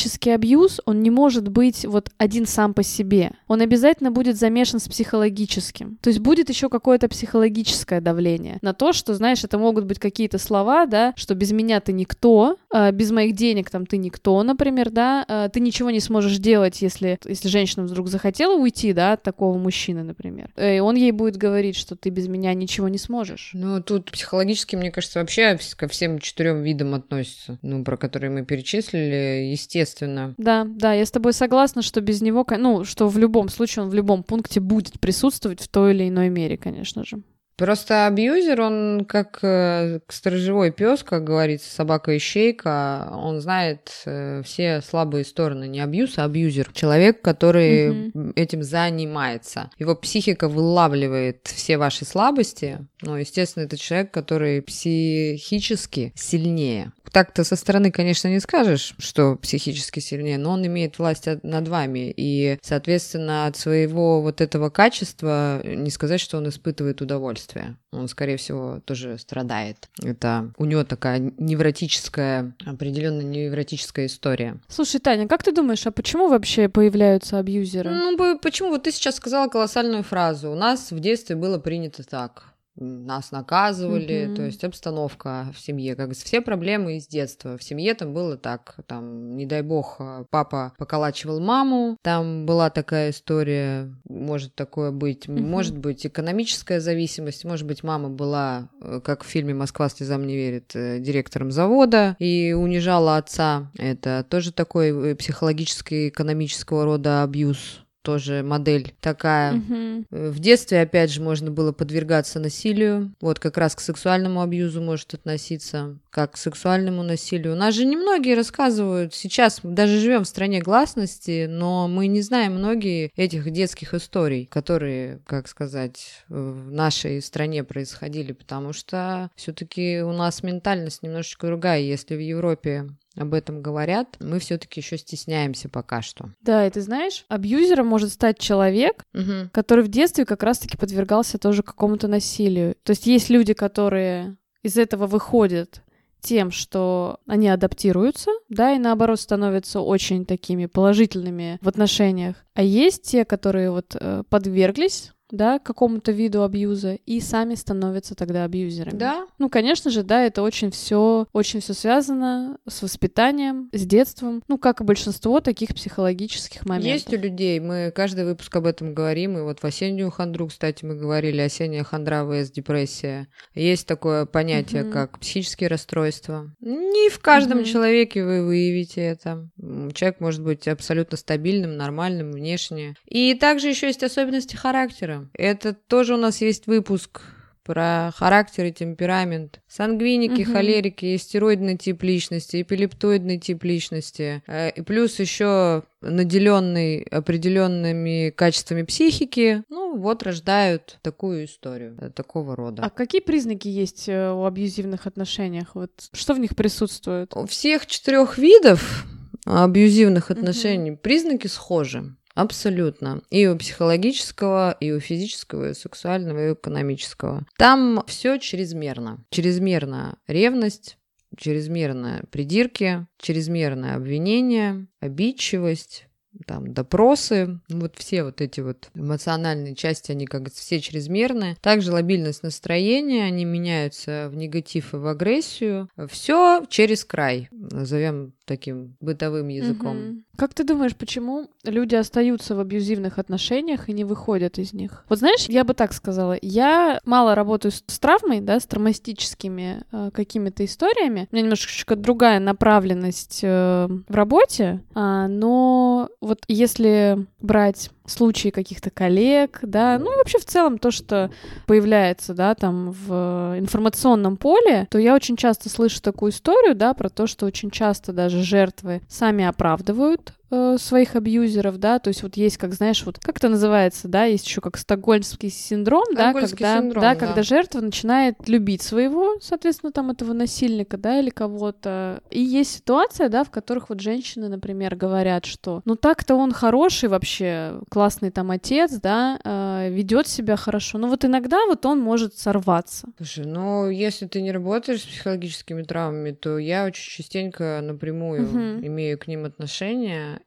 экономический 0.00 0.30
абьюз, 0.30 0.80
он 0.86 1.02
не 1.02 1.10
может 1.10 1.48
быть 1.48 1.84
вот 1.84 2.10
один 2.18 2.46
сам 2.46 2.74
по 2.74 2.82
себе. 2.82 3.32
Он 3.48 3.60
обязательно 3.60 4.10
будет 4.10 4.38
замешан 4.38 4.80
с 4.80 4.88
психологическим. 4.88 5.98
То 6.00 6.08
есть 6.08 6.20
будет 6.20 6.48
еще 6.48 6.68
какое-то 6.68 7.08
психологическое 7.08 8.00
давление 8.00 8.58
на 8.62 8.72
то, 8.72 8.92
что, 8.92 9.14
знаешь, 9.14 9.44
это 9.44 9.58
могут 9.58 9.84
быть 9.84 9.98
какие-то 9.98 10.38
слова, 10.38 10.86
да, 10.86 11.12
что 11.16 11.34
без 11.34 11.52
меня 11.52 11.80
ты 11.80 11.92
никто, 11.92 12.56
без 12.92 13.10
моих 13.10 13.34
денег 13.34 13.70
там 13.70 13.86
ты 13.86 13.96
никто, 13.96 14.42
например, 14.42 14.90
да, 14.90 15.24
а 15.28 15.48
ты 15.48 15.60
ничего 15.60 15.90
не 15.90 16.00
сможешь 16.00 16.38
делать, 16.38 16.82
если, 16.82 17.18
если 17.24 17.48
женщина 17.48 17.84
вдруг 17.84 18.08
захотела 18.08 18.54
уйти, 18.56 18.92
да, 18.92 19.14
от 19.14 19.22
такого 19.22 19.58
мужчины, 19.58 20.02
например. 20.02 20.52
И 20.56 20.80
он 20.80 20.96
ей 20.96 21.12
будет 21.12 21.36
говорить, 21.36 21.76
что 21.76 21.96
ты 21.96 22.10
без 22.10 22.28
меня 22.28 22.54
ничего 22.54 22.88
не 22.88 22.98
сможешь. 22.98 23.50
Ну, 23.54 23.82
тут 23.82 24.10
психологически, 24.10 24.76
мне 24.76 24.90
кажется, 24.90 25.20
вообще 25.20 25.58
ко 25.76 25.88
всем 25.88 26.18
четырем 26.18 26.62
видам 26.62 26.94
относится, 26.94 27.58
ну, 27.62 27.84
про 27.84 27.96
которые 27.96 28.30
мы 28.30 28.44
перечислили, 28.44 29.50
естественно. 29.50 30.34
Да, 30.38 30.66
да, 30.68 30.92
я 30.92 31.04
с 31.04 31.10
тобой 31.10 31.32
согласна, 31.32 31.82
что 31.82 32.00
без 32.00 32.22
него, 32.22 32.46
ну, 32.58 32.84
что 32.84 33.08
в 33.08 33.18
любом 33.18 33.48
случае 33.48 33.84
он 33.84 33.90
в 33.90 33.94
любом 33.94 34.22
пункте 34.22 34.60
будет 34.60 35.00
присутствовать 35.00 35.60
в 35.60 35.68
той 35.68 35.94
или 35.94 36.08
иной 36.08 36.28
мере, 36.28 36.56
конечно 36.56 37.04
же. 37.04 37.22
Просто 37.60 38.06
абьюзер, 38.06 38.58
он 38.62 39.04
как 39.06 39.40
э, 39.42 40.00
сторожевой 40.08 40.70
пес, 40.70 41.02
как 41.02 41.24
говорится, 41.24 41.70
собака-ищейка, 41.70 43.12
он 43.12 43.42
знает 43.42 43.92
э, 44.06 44.40
все 44.46 44.80
слабые 44.80 45.26
стороны. 45.26 45.68
Не 45.68 45.80
абьюз, 45.80 46.16
а 46.16 46.24
абьюзер. 46.24 46.70
Человек, 46.72 47.20
который 47.20 48.08
угу. 48.08 48.32
этим 48.34 48.62
занимается. 48.62 49.70
Его 49.78 49.94
психика 49.94 50.48
вылавливает 50.48 51.48
все 51.48 51.76
ваши 51.76 52.06
слабости. 52.06 52.78
Ну, 53.02 53.16
естественно, 53.16 53.64
это 53.64 53.76
человек, 53.76 54.10
который 54.10 54.62
психически 54.62 56.14
сильнее 56.16 56.92
так-то 57.12 57.44
со 57.44 57.56
стороны, 57.56 57.90
конечно, 57.90 58.28
не 58.28 58.40
скажешь, 58.40 58.94
что 58.98 59.36
психически 59.36 60.00
сильнее, 60.00 60.38
но 60.38 60.52
он 60.52 60.66
имеет 60.66 60.98
власть 60.98 61.26
над 61.42 61.68
вами. 61.68 62.12
И, 62.16 62.58
соответственно, 62.62 63.46
от 63.46 63.56
своего 63.56 64.22
вот 64.22 64.40
этого 64.40 64.70
качества 64.70 65.60
не 65.64 65.90
сказать, 65.90 66.20
что 66.20 66.38
он 66.38 66.48
испытывает 66.48 67.02
удовольствие. 67.02 67.49
Он, 67.92 68.08
скорее 68.08 68.36
всего, 68.36 68.80
тоже 68.84 69.18
страдает. 69.18 69.88
Это 70.02 70.52
у 70.56 70.64
него 70.64 70.84
такая 70.84 71.32
невротическая, 71.38 72.54
определенно 72.64 73.22
невротическая 73.22 74.06
история. 74.06 74.60
Слушай, 74.68 75.00
Таня, 75.00 75.28
как 75.28 75.42
ты 75.42 75.52
думаешь, 75.52 75.86
а 75.86 75.90
почему 75.90 76.28
вообще 76.28 76.68
появляются 76.68 77.38
абьюзеры? 77.38 77.90
Ну, 77.90 78.38
почему? 78.38 78.70
Вот 78.70 78.84
ты 78.84 78.92
сейчас 78.92 79.16
сказала 79.16 79.48
колоссальную 79.48 80.02
фразу. 80.02 80.50
У 80.50 80.54
нас 80.54 80.90
в 80.90 81.00
детстве 81.00 81.36
было 81.36 81.58
принято 81.58 82.02
так 82.02 82.44
нас 82.80 83.30
наказывали, 83.30 84.26
mm-hmm. 84.26 84.34
то 84.34 84.42
есть 84.42 84.64
обстановка 84.64 85.46
в 85.54 85.60
семье, 85.60 85.94
как 85.94 86.12
все 86.12 86.40
проблемы 86.40 86.96
из 86.96 87.06
детства. 87.06 87.56
В 87.56 87.62
семье 87.62 87.94
там 87.94 88.12
было 88.12 88.36
так, 88.36 88.76
там, 88.86 89.36
не 89.36 89.46
дай 89.46 89.62
бог, 89.62 89.96
а, 89.98 90.24
папа 90.30 90.72
поколачивал 90.78 91.40
маму, 91.40 91.96
там 92.02 92.46
была 92.46 92.70
такая 92.70 93.10
история, 93.10 93.94
может 94.08 94.54
такое 94.54 94.90
быть, 94.90 95.26
mm-hmm. 95.26 95.40
может 95.40 95.78
быть 95.78 96.06
экономическая 96.06 96.80
зависимость, 96.80 97.44
может 97.44 97.66
быть 97.66 97.82
мама 97.82 98.08
была, 98.08 98.70
э, 98.80 99.00
как 99.04 99.22
в 99.22 99.26
фильме 99.26 99.54
«Москва 99.54 99.88
слезам 99.88 100.26
не 100.26 100.34
верит», 100.34 100.74
э, 100.74 100.98
директором 100.98 101.50
завода 101.50 102.16
и 102.18 102.52
унижала 102.52 103.16
отца. 103.16 103.70
Это 103.76 104.24
тоже 104.28 104.52
такой 104.52 105.12
э, 105.12 105.14
психологический, 105.14 106.08
экономического 106.08 106.84
рода 106.84 107.22
абьюз 107.22 107.84
тоже 108.02 108.42
модель 108.42 108.94
такая. 109.00 109.54
Угу. 109.54 110.06
В 110.10 110.38
детстве, 110.38 110.80
опять 110.80 111.10
же, 111.10 111.20
можно 111.20 111.50
было 111.50 111.72
подвергаться 111.72 112.40
насилию. 112.40 113.12
Вот 113.20 113.38
как 113.38 113.58
раз 113.58 113.74
к 113.74 113.80
сексуальному 113.80 114.42
абьюзу 114.42 114.80
может 114.80 115.14
относиться, 115.14 115.98
как 116.10 116.32
к 116.32 116.36
сексуальному 116.36 117.02
насилию. 117.02 117.54
У 117.54 117.56
нас 117.56 117.74
же 117.74 117.84
немногие 117.84 118.34
рассказывают. 118.34 119.14
Сейчас 119.14 119.60
даже 119.62 119.98
живем 119.98 120.24
в 120.24 120.28
стране 120.28 120.60
гласности, 120.60 121.46
но 121.48 121.88
мы 121.88 122.06
не 122.06 122.22
знаем 122.22 122.54
многие 122.54 123.10
этих 123.16 123.50
детских 123.50 123.94
историй, 123.94 124.46
которые, 124.46 125.20
как 125.26 125.48
сказать, 125.48 126.24
в 126.28 126.70
нашей 126.70 127.20
стране 127.22 127.64
происходили, 127.64 128.32
потому 128.32 128.72
что 128.72 129.30
все-таки 129.36 130.00
у 130.02 130.12
нас 130.12 130.42
ментальность 130.42 131.02
немножечко 131.02 131.46
другая. 131.46 131.80
Если 131.80 132.16
в 132.16 132.20
Европе 132.20 132.88
об 133.16 133.34
этом 133.34 133.60
говорят, 133.60 134.16
мы 134.20 134.38
все-таки 134.38 134.80
еще 134.80 134.96
стесняемся 134.96 135.68
пока 135.68 136.00
что. 136.02 136.30
Да, 136.40 136.66
и 136.66 136.70
ты 136.70 136.80
знаешь, 136.80 137.24
абьюзером 137.28 137.86
может 137.86 138.12
стать 138.12 138.38
человек, 138.38 139.04
угу. 139.12 139.50
который 139.52 139.84
в 139.84 139.88
детстве 139.88 140.24
как 140.24 140.42
раз-таки 140.42 140.76
подвергался 140.76 141.38
тоже 141.38 141.62
какому-то 141.62 142.08
насилию. 142.08 142.76
То 142.84 142.90
есть 142.90 143.06
есть 143.06 143.30
люди, 143.30 143.52
которые 143.52 144.36
из 144.62 144.76
этого 144.76 145.06
выходят 145.06 145.82
тем, 146.20 146.50
что 146.50 147.18
они 147.26 147.48
адаптируются, 147.48 148.30
да, 148.48 148.72
и 148.72 148.78
наоборот 148.78 149.20
становятся 149.20 149.80
очень 149.80 150.26
такими 150.26 150.66
положительными 150.66 151.58
в 151.62 151.68
отношениях. 151.68 152.36
А 152.54 152.62
есть 152.62 153.04
те, 153.04 153.24
которые 153.24 153.70
вот 153.70 153.96
э, 153.98 154.22
подверглись 154.28 155.12
да, 155.32 155.58
какому-то 155.58 156.12
виду 156.12 156.42
абьюза, 156.42 156.94
и 156.94 157.20
сами 157.20 157.54
становятся 157.54 158.14
тогда 158.14 158.44
абьюзерами. 158.44 158.96
Да. 158.96 159.26
Ну, 159.38 159.48
конечно 159.48 159.90
же, 159.90 160.02
да, 160.02 160.24
это 160.24 160.42
очень 160.42 160.70
все, 160.70 161.26
очень 161.32 161.60
все 161.60 161.74
связано 161.74 162.58
с 162.68 162.82
воспитанием, 162.82 163.68
с 163.72 163.86
детством, 163.86 164.42
ну, 164.48 164.58
как 164.58 164.80
и 164.80 164.84
большинство 164.84 165.40
таких 165.40 165.74
психологических 165.74 166.66
моментов. 166.66 166.92
Есть 166.92 167.12
у 167.12 167.16
людей, 167.16 167.60
мы 167.60 167.92
каждый 167.94 168.24
выпуск 168.24 168.54
об 168.56 168.66
этом 168.66 168.94
говорим, 168.94 169.38
и 169.38 169.42
вот 169.42 169.60
в 169.60 169.64
осеннюю 169.64 170.10
хандру, 170.10 170.48
кстати, 170.48 170.84
мы 170.84 170.96
говорили, 170.96 171.40
осенняя 171.40 171.84
хандра 171.84 172.24
vs 172.24 172.52
депрессия. 172.52 173.28
Есть 173.54 173.86
такое 173.86 174.26
понятие, 174.26 174.84
угу. 174.84 174.92
как 174.92 175.18
психические 175.18 175.68
расстройства. 175.68 176.50
Не 176.60 177.10
в 177.10 177.20
каждом 177.20 177.58
угу. 177.58 177.66
человеке 177.66 178.24
вы 178.24 178.44
выявите 178.44 179.00
это. 179.00 179.48
Человек 179.92 180.20
может 180.20 180.42
быть 180.42 180.66
абсолютно 180.68 181.16
стабильным, 181.16 181.76
нормальным 181.76 182.32
внешне. 182.32 182.94
И 183.06 183.34
также 183.34 183.68
еще 183.68 183.88
есть 183.88 184.02
особенности 184.02 184.56
характера. 184.56 185.28
Это 185.34 185.74
тоже 185.74 186.14
у 186.14 186.18
нас 186.18 186.40
есть 186.40 186.66
выпуск 186.66 187.22
про 187.62 188.10
характер 188.16 188.64
и 188.64 188.72
темперамент. 188.72 189.60
Сангвиники, 189.68 190.42
угу. 190.42 190.52
холерики, 190.52 191.16
стероидный 191.16 191.76
тип 191.76 192.02
личности, 192.02 192.62
эпилептоидный 192.62 193.38
тип 193.38 193.62
личности. 193.62 194.42
Э, 194.46 194.70
и 194.70 194.82
плюс 194.82 195.20
еще 195.20 195.84
наделенный 196.00 197.02
определенными 197.02 198.30
качествами 198.30 198.82
психики, 198.82 199.62
ну 199.68 199.96
вот 199.96 200.22
рождают 200.22 200.98
такую 201.02 201.44
историю 201.44 201.96
э, 202.00 202.10
такого 202.10 202.56
рода. 202.56 202.82
А 202.82 202.90
какие 202.90 203.20
признаки 203.20 203.68
есть 203.68 204.08
э, 204.08 204.32
у 204.32 204.46
абьюзивных 204.46 205.06
отношениях? 205.06 205.74
Вот 205.74 205.90
что 206.12 206.34
в 206.34 206.40
них 206.40 206.56
присутствует? 206.56 207.36
У 207.36 207.46
всех 207.46 207.86
четырех 207.86 208.38
видов 208.38 209.06
абьюзивных 209.50 210.30
отношений 210.30 210.92
угу. 210.92 211.00
признаки 211.00 211.46
схожи. 211.46 212.16
Абсолютно. 212.34 213.22
И 213.30 213.46
у 213.46 213.56
психологического, 213.56 214.76
и 214.80 214.92
у 214.92 215.00
физического, 215.00 215.68
и 215.68 215.70
у 215.72 215.74
сексуального, 215.74 216.46
и 216.46 216.50
у 216.50 216.54
экономического. 216.54 217.46
Там 217.58 218.04
все 218.06 218.38
чрезмерно. 218.38 219.24
Чрезмерно 219.30 220.18
ревность, 220.26 220.96
чрезмерные 221.36 222.24
придирки, 222.30 223.06
чрезмерное 223.18 223.96
обвинение, 223.96 224.86
обидчивость, 225.00 226.06
там, 226.46 226.72
допросы, 226.72 227.60
вот 227.68 227.96
все 227.96 228.24
вот 228.24 228.40
эти 228.40 228.60
вот 228.60 228.90
эмоциональные 228.94 229.74
части, 229.74 230.12
они 230.12 230.26
как 230.26 230.52
все 230.52 230.80
чрезмерные. 230.80 231.56
Также 231.60 231.92
лобильность 231.92 232.42
настроения, 232.42 233.24
они 233.24 233.44
меняются 233.44 234.28
в 234.30 234.36
негатив 234.36 234.94
и 234.94 234.96
в 234.96 235.06
агрессию. 235.06 235.88
Все 236.08 236.64
через 236.68 237.04
край, 237.04 237.48
назовем 237.50 238.32
таким 238.44 238.96
бытовым 239.00 239.48
языком. 239.48 239.96
Угу. 239.96 240.22
Как 240.40 240.54
ты 240.54 240.64
думаешь, 240.64 240.96
почему 240.96 241.50
люди 241.64 241.94
остаются 241.94 242.54
в 242.54 242.60
абьюзивных 242.60 243.18
отношениях 243.18 243.90
и 243.90 243.92
не 243.92 244.04
выходят 244.04 244.58
из 244.58 244.72
них? 244.72 245.04
Вот 245.10 245.18
знаешь, 245.18 245.44
я 245.50 245.64
бы 245.64 245.74
так 245.74 245.92
сказала, 245.92 246.34
я 246.40 246.98
мало 247.04 247.34
работаю 247.34 247.72
с, 247.72 247.98
травмой, 247.98 248.40
да, 248.40 248.58
с 248.58 248.64
травматическими 248.64 249.82
э, 249.92 250.10
какими-то 250.14 250.64
историями. 250.64 251.28
У 251.30 251.34
меня 251.34 251.42
немножечко 251.42 251.94
другая 251.94 252.40
направленность 252.40 253.40
э, 253.42 253.86
в 253.86 254.14
работе, 254.14 254.82
э, 254.94 255.26
но 255.28 256.08
вот 256.22 256.38
если 256.48 257.26
брать 257.40 257.90
случаи 258.10 258.48
каких-то 258.50 258.90
коллег, 258.90 259.60
да, 259.62 259.98
ну 259.98 260.12
и 260.12 260.16
вообще 260.16 260.38
в 260.38 260.44
целом 260.44 260.78
то, 260.78 260.90
что 260.90 261.30
появляется, 261.66 262.34
да, 262.34 262.54
там 262.54 262.90
в 262.90 263.56
информационном 263.58 264.36
поле, 264.36 264.86
то 264.90 264.98
я 264.98 265.14
очень 265.14 265.36
часто 265.36 265.68
слышу 265.68 266.02
такую 266.02 266.32
историю, 266.32 266.74
да, 266.74 266.94
про 266.94 267.08
то, 267.08 267.26
что 267.26 267.46
очень 267.46 267.70
часто 267.70 268.12
даже 268.12 268.42
жертвы 268.42 269.02
сами 269.08 269.44
оправдывают 269.44 270.34
э, 270.50 270.76
своих 270.78 271.16
абьюзеров, 271.16 271.78
да, 271.78 271.98
то 271.98 272.08
есть 272.08 272.22
вот 272.22 272.36
есть, 272.36 272.56
как 272.56 272.74
знаешь, 272.74 273.04
вот 273.04 273.18
как 273.18 273.38
это 273.38 273.48
называется, 273.48 274.08
да, 274.08 274.24
есть 274.24 274.46
еще 274.46 274.60
как 274.60 274.76
стокгольмский 274.76 275.50
синдром, 275.50 276.04
да, 276.14 276.32
когда, 276.32 276.80
синдром, 276.80 277.02
да, 277.02 277.14
да. 277.14 277.16
когда 277.16 277.42
жертва 277.42 277.80
начинает 277.80 278.48
любить 278.48 278.82
своего, 278.82 279.38
соответственно, 279.40 279.92
там 279.92 280.10
этого 280.10 280.32
насильника, 280.32 280.96
да, 280.96 281.18
или 281.20 281.30
кого-то. 281.30 282.22
И 282.30 282.40
есть 282.40 282.76
ситуация, 282.76 283.28
да, 283.28 283.44
в 283.44 283.50
которых 283.50 283.88
вот 283.88 284.00
женщины, 284.00 284.48
например, 284.48 284.96
говорят, 284.96 285.44
что, 285.44 285.82
ну 285.84 285.96
так-то 285.96 286.34
он 286.34 286.52
хороший 286.52 287.08
вообще, 287.08 287.80
классный 287.88 288.30
там 288.30 288.50
отец, 288.50 288.92
да, 288.92 289.38
э, 289.44 289.88
ведет 289.90 290.26
себя 290.26 290.56
хорошо, 290.56 290.98
но 290.98 291.08
вот 291.08 291.24
иногда 291.24 291.66
вот 291.66 291.84
он 291.86 292.00
может 292.00 292.36
сорваться. 292.36 293.08
Слушай, 293.16 293.46
ну 293.46 293.88
если 293.88 294.26
ты 294.26 294.40
не 294.42 294.52
работаешь 294.52 295.02
с 295.02 295.06
психологическими 295.06 295.82
травмами, 295.82 296.32
то 296.32 296.58
я 296.58 296.84
очень 296.84 297.10
частенько 297.10 297.80
напрямую 297.82 298.42
Мгм. 298.42 298.86
имею 298.86 299.18
к 299.18 299.26
ним 299.26 299.44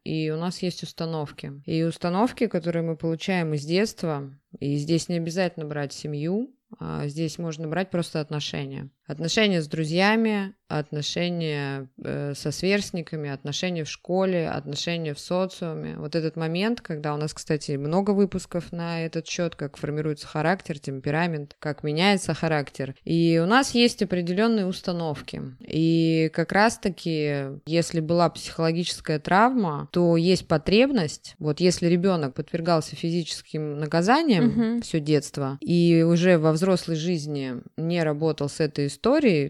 и 0.03 0.29
у 0.29 0.37
нас 0.37 0.61
есть 0.61 0.83
установки. 0.83 1.61
И 1.65 1.83
установки, 1.83 2.47
которые 2.47 2.83
мы 2.83 2.97
получаем 2.97 3.53
из 3.53 3.65
детства, 3.65 4.33
и 4.59 4.75
здесь 4.75 5.09
не 5.09 5.17
обязательно 5.17 5.65
брать 5.65 5.93
семью, 5.93 6.55
а 6.79 7.07
здесь 7.07 7.37
можно 7.37 7.67
брать 7.67 7.89
просто 7.89 8.19
отношения. 8.19 8.89
Отношения 9.05 9.61
с 9.61 9.67
друзьями, 9.67 10.55
отношения 10.79 11.87
э, 12.03 12.33
со 12.35 12.51
сверстниками, 12.51 13.29
отношения 13.29 13.83
в 13.83 13.89
школе, 13.89 14.49
отношения 14.49 15.13
в 15.13 15.19
социуме. 15.19 15.95
Вот 15.97 16.15
этот 16.15 16.35
момент, 16.35 16.81
когда 16.81 17.13
у 17.13 17.17
нас, 17.17 17.33
кстати, 17.33 17.71
много 17.73 18.11
выпусков 18.11 18.71
на 18.71 19.05
этот 19.05 19.27
счет, 19.27 19.55
как 19.55 19.77
формируется 19.77 20.27
характер, 20.27 20.79
темперамент, 20.79 21.55
как 21.59 21.83
меняется 21.83 22.33
характер. 22.33 22.95
И 23.03 23.39
у 23.43 23.45
нас 23.45 23.71
есть 23.75 24.01
определенные 24.01 24.65
установки. 24.65 25.41
И 25.59 26.31
как 26.33 26.51
раз-таки, 26.51 27.59
если 27.65 27.99
была 27.99 28.29
психологическая 28.29 29.19
травма, 29.19 29.89
то 29.91 30.17
есть 30.17 30.47
потребность. 30.47 31.35
Вот 31.39 31.59
если 31.59 31.87
ребенок 31.87 32.33
подвергался 32.33 32.95
физическим 32.95 33.79
наказаниям 33.79 34.43
Мгм. 34.43 34.81
все 34.81 34.99
детство 34.99 35.57
и 35.61 36.03
уже 36.03 36.37
во 36.37 36.51
взрослой 36.51 36.95
жизни 36.95 37.55
не 37.77 38.03
работал 38.03 38.49
с 38.49 38.59
этой 38.59 38.87
историей, 38.87 39.02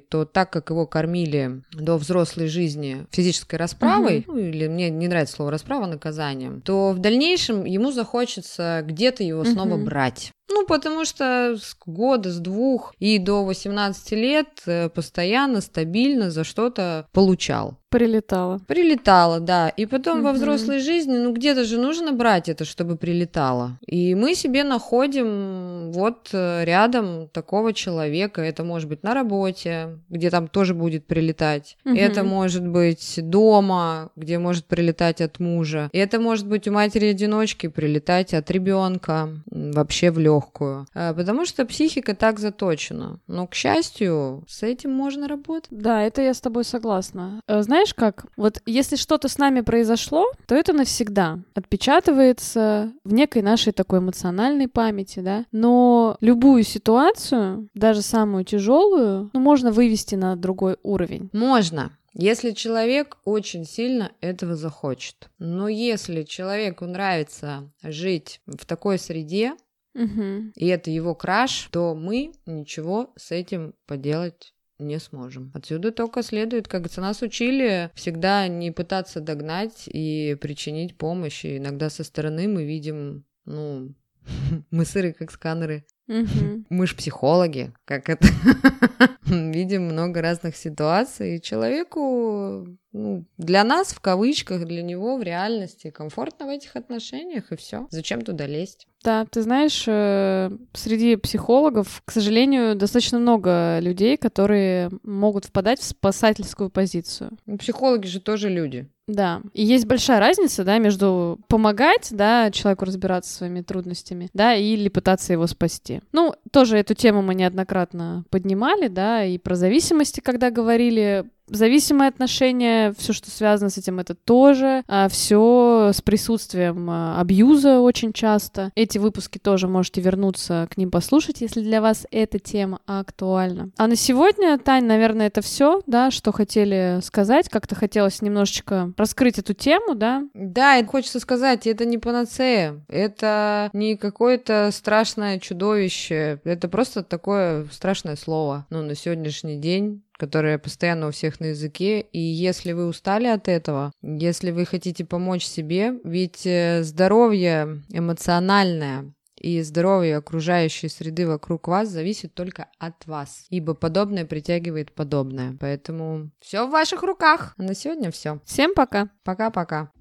то 0.09 0.25
так 0.25 0.51
как 0.51 0.69
его 0.71 0.85
кормили 0.87 1.61
до 1.71 1.97
взрослой 1.97 2.47
жизни 2.47 3.05
физической 3.11 3.55
расправой, 3.55 4.25
ну, 4.27 4.37
или 4.37 4.67
мне 4.67 4.89
не 4.89 5.07
нравится 5.07 5.35
слово 5.35 5.51
расправа, 5.51 5.85
наказанием, 5.85 6.61
то 6.61 6.91
в 6.91 6.99
дальнейшем 6.99 7.65
ему 7.65 7.91
захочется 7.91 8.81
где-то 8.85 9.23
его 9.23 9.43
снова 9.45 9.75
Мгм. 9.75 9.85
брать. 9.85 10.31
Ну, 10.49 10.65
потому 10.65 11.05
что 11.05 11.55
с 11.57 11.75
года, 11.85 12.31
с 12.31 12.37
двух 12.39 12.93
и 12.99 13.17
до 13.17 13.43
18 13.45 14.11
лет 14.11 14.47
э, 14.65 14.89
постоянно, 14.89 15.61
стабильно 15.61 16.31
за 16.31 16.43
что-то 16.43 17.07
получал. 17.11 17.77
Прилетала. 17.93 18.59
Прилетало, 18.67 19.39
да. 19.39 19.69
И 19.69 19.85
потом 19.85 20.23
во 20.23 20.29
Мгм. 20.31 20.37
взрослой 20.39 20.79
жизни, 20.79 21.15
ну 21.17 21.31
где-то 21.31 21.63
же 21.63 21.77
нужно 21.77 22.11
брать 22.11 22.49
это, 22.49 22.65
чтобы 22.65 22.95
прилетало. 22.97 23.77
И 23.85 24.15
мы 24.15 24.33
себе 24.33 24.63
находим 24.63 25.91
вот 25.91 26.29
э, 26.33 26.63
рядом 26.65 27.27
такого 27.31 27.71
человека. 27.71 28.41
Это 28.41 28.63
может 28.63 28.89
быть 28.89 29.03
на 29.03 29.13
работе, 29.13 29.99
где 30.09 30.31
там 30.31 30.47
тоже 30.47 30.73
будет 30.73 31.05
прилетать. 31.05 31.77
Мгм. 31.85 31.95
Это 31.95 32.23
может 32.23 32.67
быть 32.67 33.19
дома, 33.21 34.09
где 34.15 34.39
может 34.39 34.65
прилетать 34.65 35.21
от 35.21 35.39
мужа. 35.39 35.89
Это 35.93 36.19
может 36.19 36.47
быть 36.47 36.67
у 36.67 36.71
матери-одиночки 36.71 37.67
прилетать 37.67 38.33
от 38.33 38.49
ребенка 38.49 39.29
вообще 39.51 40.09
в 40.09 40.17
легкую. 40.17 40.87
Потому 40.93 41.45
что 41.45 41.65
психика 41.65 42.15
так 42.15 42.39
заточена. 42.39 43.19
Но, 43.27 43.45
к 43.45 43.53
счастью, 43.53 44.43
с 44.47 44.63
этим 44.63 44.91
можно 44.91 45.27
работать. 45.27 45.69
Да, 45.69 46.01
это 46.01 46.23
я 46.23 46.33
с 46.33 46.41
тобой 46.41 46.63
согласна. 46.63 47.39
Э, 47.47 47.61
Знаешь 47.83 47.93
как? 47.95 48.25
Вот 48.37 48.61
если 48.65 48.95
что-то 48.95 49.27
с 49.27 49.37
нами 49.37 49.59
произошло, 49.59 50.31
то 50.47 50.55
это 50.55 50.71
навсегда 50.71 51.39
отпечатывается 51.53 52.93
в 53.03 53.13
некой 53.13 53.41
нашей 53.41 53.73
такой 53.73 53.99
эмоциональной 53.99 54.69
памяти, 54.69 55.19
да. 55.19 55.45
Но 55.51 56.15
любую 56.21 56.63
ситуацию, 56.63 57.67
даже 57.73 58.01
самую 58.01 58.45
тяжелую, 58.45 59.29
ну, 59.33 59.39
можно 59.41 59.71
вывести 59.73 60.15
на 60.15 60.37
другой 60.37 60.77
уровень. 60.81 61.29
Можно. 61.33 61.97
Если 62.13 62.51
человек 62.51 63.17
очень 63.25 63.65
сильно 63.65 64.13
этого 64.21 64.55
захочет. 64.55 65.29
Но 65.37 65.67
если 65.67 66.23
человеку 66.23 66.85
нравится 66.85 67.69
жить 67.83 68.39
в 68.45 68.65
такой 68.65 68.97
среде, 68.97 69.55
Мгм. 69.93 70.53
и 70.55 70.67
это 70.67 70.89
его 70.89 71.15
краш, 71.15 71.67
то 71.71 71.93
мы 71.95 72.31
ничего 72.45 73.11
с 73.17 73.31
этим 73.31 73.73
поделать 73.85 74.52
не 74.79 74.99
сможем. 74.99 75.51
Отсюда 75.53 75.91
только 75.91 76.23
следует, 76.23 76.67
как 76.67 76.87
нас 77.01 77.21
учили, 77.21 77.91
всегда 77.95 78.47
не 78.47 78.71
пытаться 78.71 79.21
догнать 79.21 79.83
и 79.87 80.37
причинить 80.39 80.97
помощь. 80.97 81.45
И 81.45 81.57
иногда 81.57 81.89
со 81.89 82.03
стороны 82.03 82.47
мы 82.47 82.65
видим, 82.65 83.25
ну, 83.45 83.93
мы 84.71 84.85
сыры, 84.85 85.13
как 85.13 85.31
сканеры. 85.31 85.85
Мгм. 86.07 86.65
Мы 86.69 86.87
ж 86.87 86.95
психологи, 86.95 87.71
как 87.85 88.09
это. 88.09 88.27
Видим 89.25 89.83
много 89.83 90.21
разных 90.21 90.55
ситуаций. 90.57 91.37
И 91.37 91.41
человеку, 91.41 92.67
ну, 92.91 93.25
для 93.37 93.63
нас, 93.63 93.93
в 93.93 94.01
кавычках, 94.01 94.65
для 94.65 94.83
него 94.83 95.17
в 95.17 95.23
реальности 95.23 95.91
комфортно 95.91 96.47
в 96.47 96.49
этих 96.49 96.75
отношениях, 96.75 97.51
и 97.51 97.55
все. 97.55 97.87
Зачем 97.89 98.21
туда 98.21 98.45
лезть? 98.47 98.87
Да, 99.03 99.25
ты 99.25 99.41
знаешь, 99.41 99.85
э, 99.87 100.51
среди 100.73 101.15
психологов, 101.15 102.01
к 102.05 102.11
сожалению, 102.11 102.75
достаточно 102.75 103.19
много 103.19 103.79
людей, 103.79 104.17
которые 104.17 104.89
могут 105.03 105.45
впадать 105.45 105.79
в 105.79 105.83
спасательскую 105.83 106.69
позицию. 106.69 107.31
Ну, 107.45 107.57
Психологи 107.57 108.07
же 108.07 108.19
тоже 108.19 108.49
люди. 108.49 108.89
Да, 109.07 109.41
и 109.53 109.65
есть 109.65 109.85
большая 109.85 110.19
разница, 110.19 110.63
да, 110.63 110.77
между 110.77 111.39
помогать, 111.49 112.07
да, 112.11 112.49
человеку 112.51 112.85
разбираться 112.85 113.31
со 113.31 113.37
своими 113.39 113.61
трудностями, 113.61 114.29
да, 114.33 114.55
или 114.55 114.87
пытаться 114.87 115.33
его 115.33 115.45
спасти. 115.47 116.01
Ну, 116.13 116.33
тоже 116.51 116.77
эту 116.77 116.93
тему 116.93 117.21
мы 117.21 117.35
неоднократно 117.35 118.23
поднимали, 118.29 118.87
да, 118.87 119.25
и 119.25 119.37
про 119.37 119.55
зависимости, 119.55 120.21
когда 120.21 120.51
говорили, 120.51 121.25
зависимые 121.47 122.09
отношения, 122.09 122.93
все, 122.97 123.13
что 123.13 123.29
связано 123.29 123.69
с 123.69 123.77
этим, 123.77 123.99
это 123.99 124.15
тоже, 124.15 124.83
все 125.09 125.91
с 125.93 126.01
присутствием 126.01 126.89
а, 126.89 127.19
абьюза 127.19 127.79
очень 127.79 128.13
часто. 128.13 128.71
Эти 128.75 128.97
выпуски 128.97 129.37
тоже 129.37 129.67
можете 129.67 130.01
вернуться 130.01 130.67
к 130.71 130.77
ним 130.77 130.91
послушать, 130.91 131.41
если 131.41 131.61
для 131.61 131.81
вас 131.81 132.07
эта 132.11 132.39
тема 132.39 132.79
актуальна. 132.85 133.69
А 133.77 133.87
на 133.87 133.95
сегодня, 133.95 134.57
Тань, 134.57 134.85
наверное, 134.85 135.27
это 135.27 135.41
все, 135.41 135.81
да, 135.87 136.11
что 136.11 136.31
хотели 136.31 136.99
сказать. 137.03 137.49
Как-то 137.49 137.75
хотелось 137.75 138.21
немножечко 138.21 138.93
раскрыть 138.97 139.39
эту 139.39 139.53
тему, 139.53 139.95
да. 139.95 140.23
Да, 140.33 140.77
и 140.77 140.85
хочется 140.85 141.19
сказать, 141.19 141.67
это 141.67 141.85
не 141.85 141.97
панацея, 141.97 142.81
это 142.87 143.69
не 143.73 143.97
какое-то 143.97 144.69
страшное 144.71 145.39
чудовище, 145.39 146.39
это 146.43 146.67
просто 146.67 147.03
такое 147.03 147.65
страшное 147.71 148.15
слово, 148.15 148.65
ну, 148.69 148.81
на 148.81 148.95
сегодняшний 148.95 149.57
день 149.57 150.03
которое 150.23 150.57
постоянно 150.57 151.09
у 151.09 151.11
всех 151.11 151.41
на 151.41 151.47
языке. 151.47 151.99
И 151.99 152.19
если 152.19 152.71
вы 152.71 152.87
устали 152.87 153.27
от 153.27 153.49
этого, 153.49 153.91
если 154.01 154.51
вы 154.51 154.65
хотите 154.65 155.03
помочь 155.03 155.43
себе, 155.43 155.99
ведь 156.05 156.45
э, 156.45 156.81
здоровье 156.83 157.83
эмоциональное 157.89 159.13
и 159.35 159.61
здоровье 159.63 160.15
окружающей 160.15 160.87
среды 160.87 161.27
вокруг 161.27 161.67
вас 161.67 161.89
зависит 161.89 162.33
только 162.33 162.67
от 162.79 163.05
вас, 163.05 163.45
ибо 163.49 163.73
подобное 163.73 164.23
притягивает 164.23 164.93
подобное. 164.93 165.57
Поэтому 165.59 166.29
все 166.39 166.65
в 166.65 166.71
ваших 166.71 167.03
руках. 167.03 167.53
А 167.57 167.63
на 167.63 167.75
сегодня 167.75 168.09
все. 168.09 168.39
Всем 168.45 168.73
пока! 168.73 169.09
Пока-пока. 169.25 169.91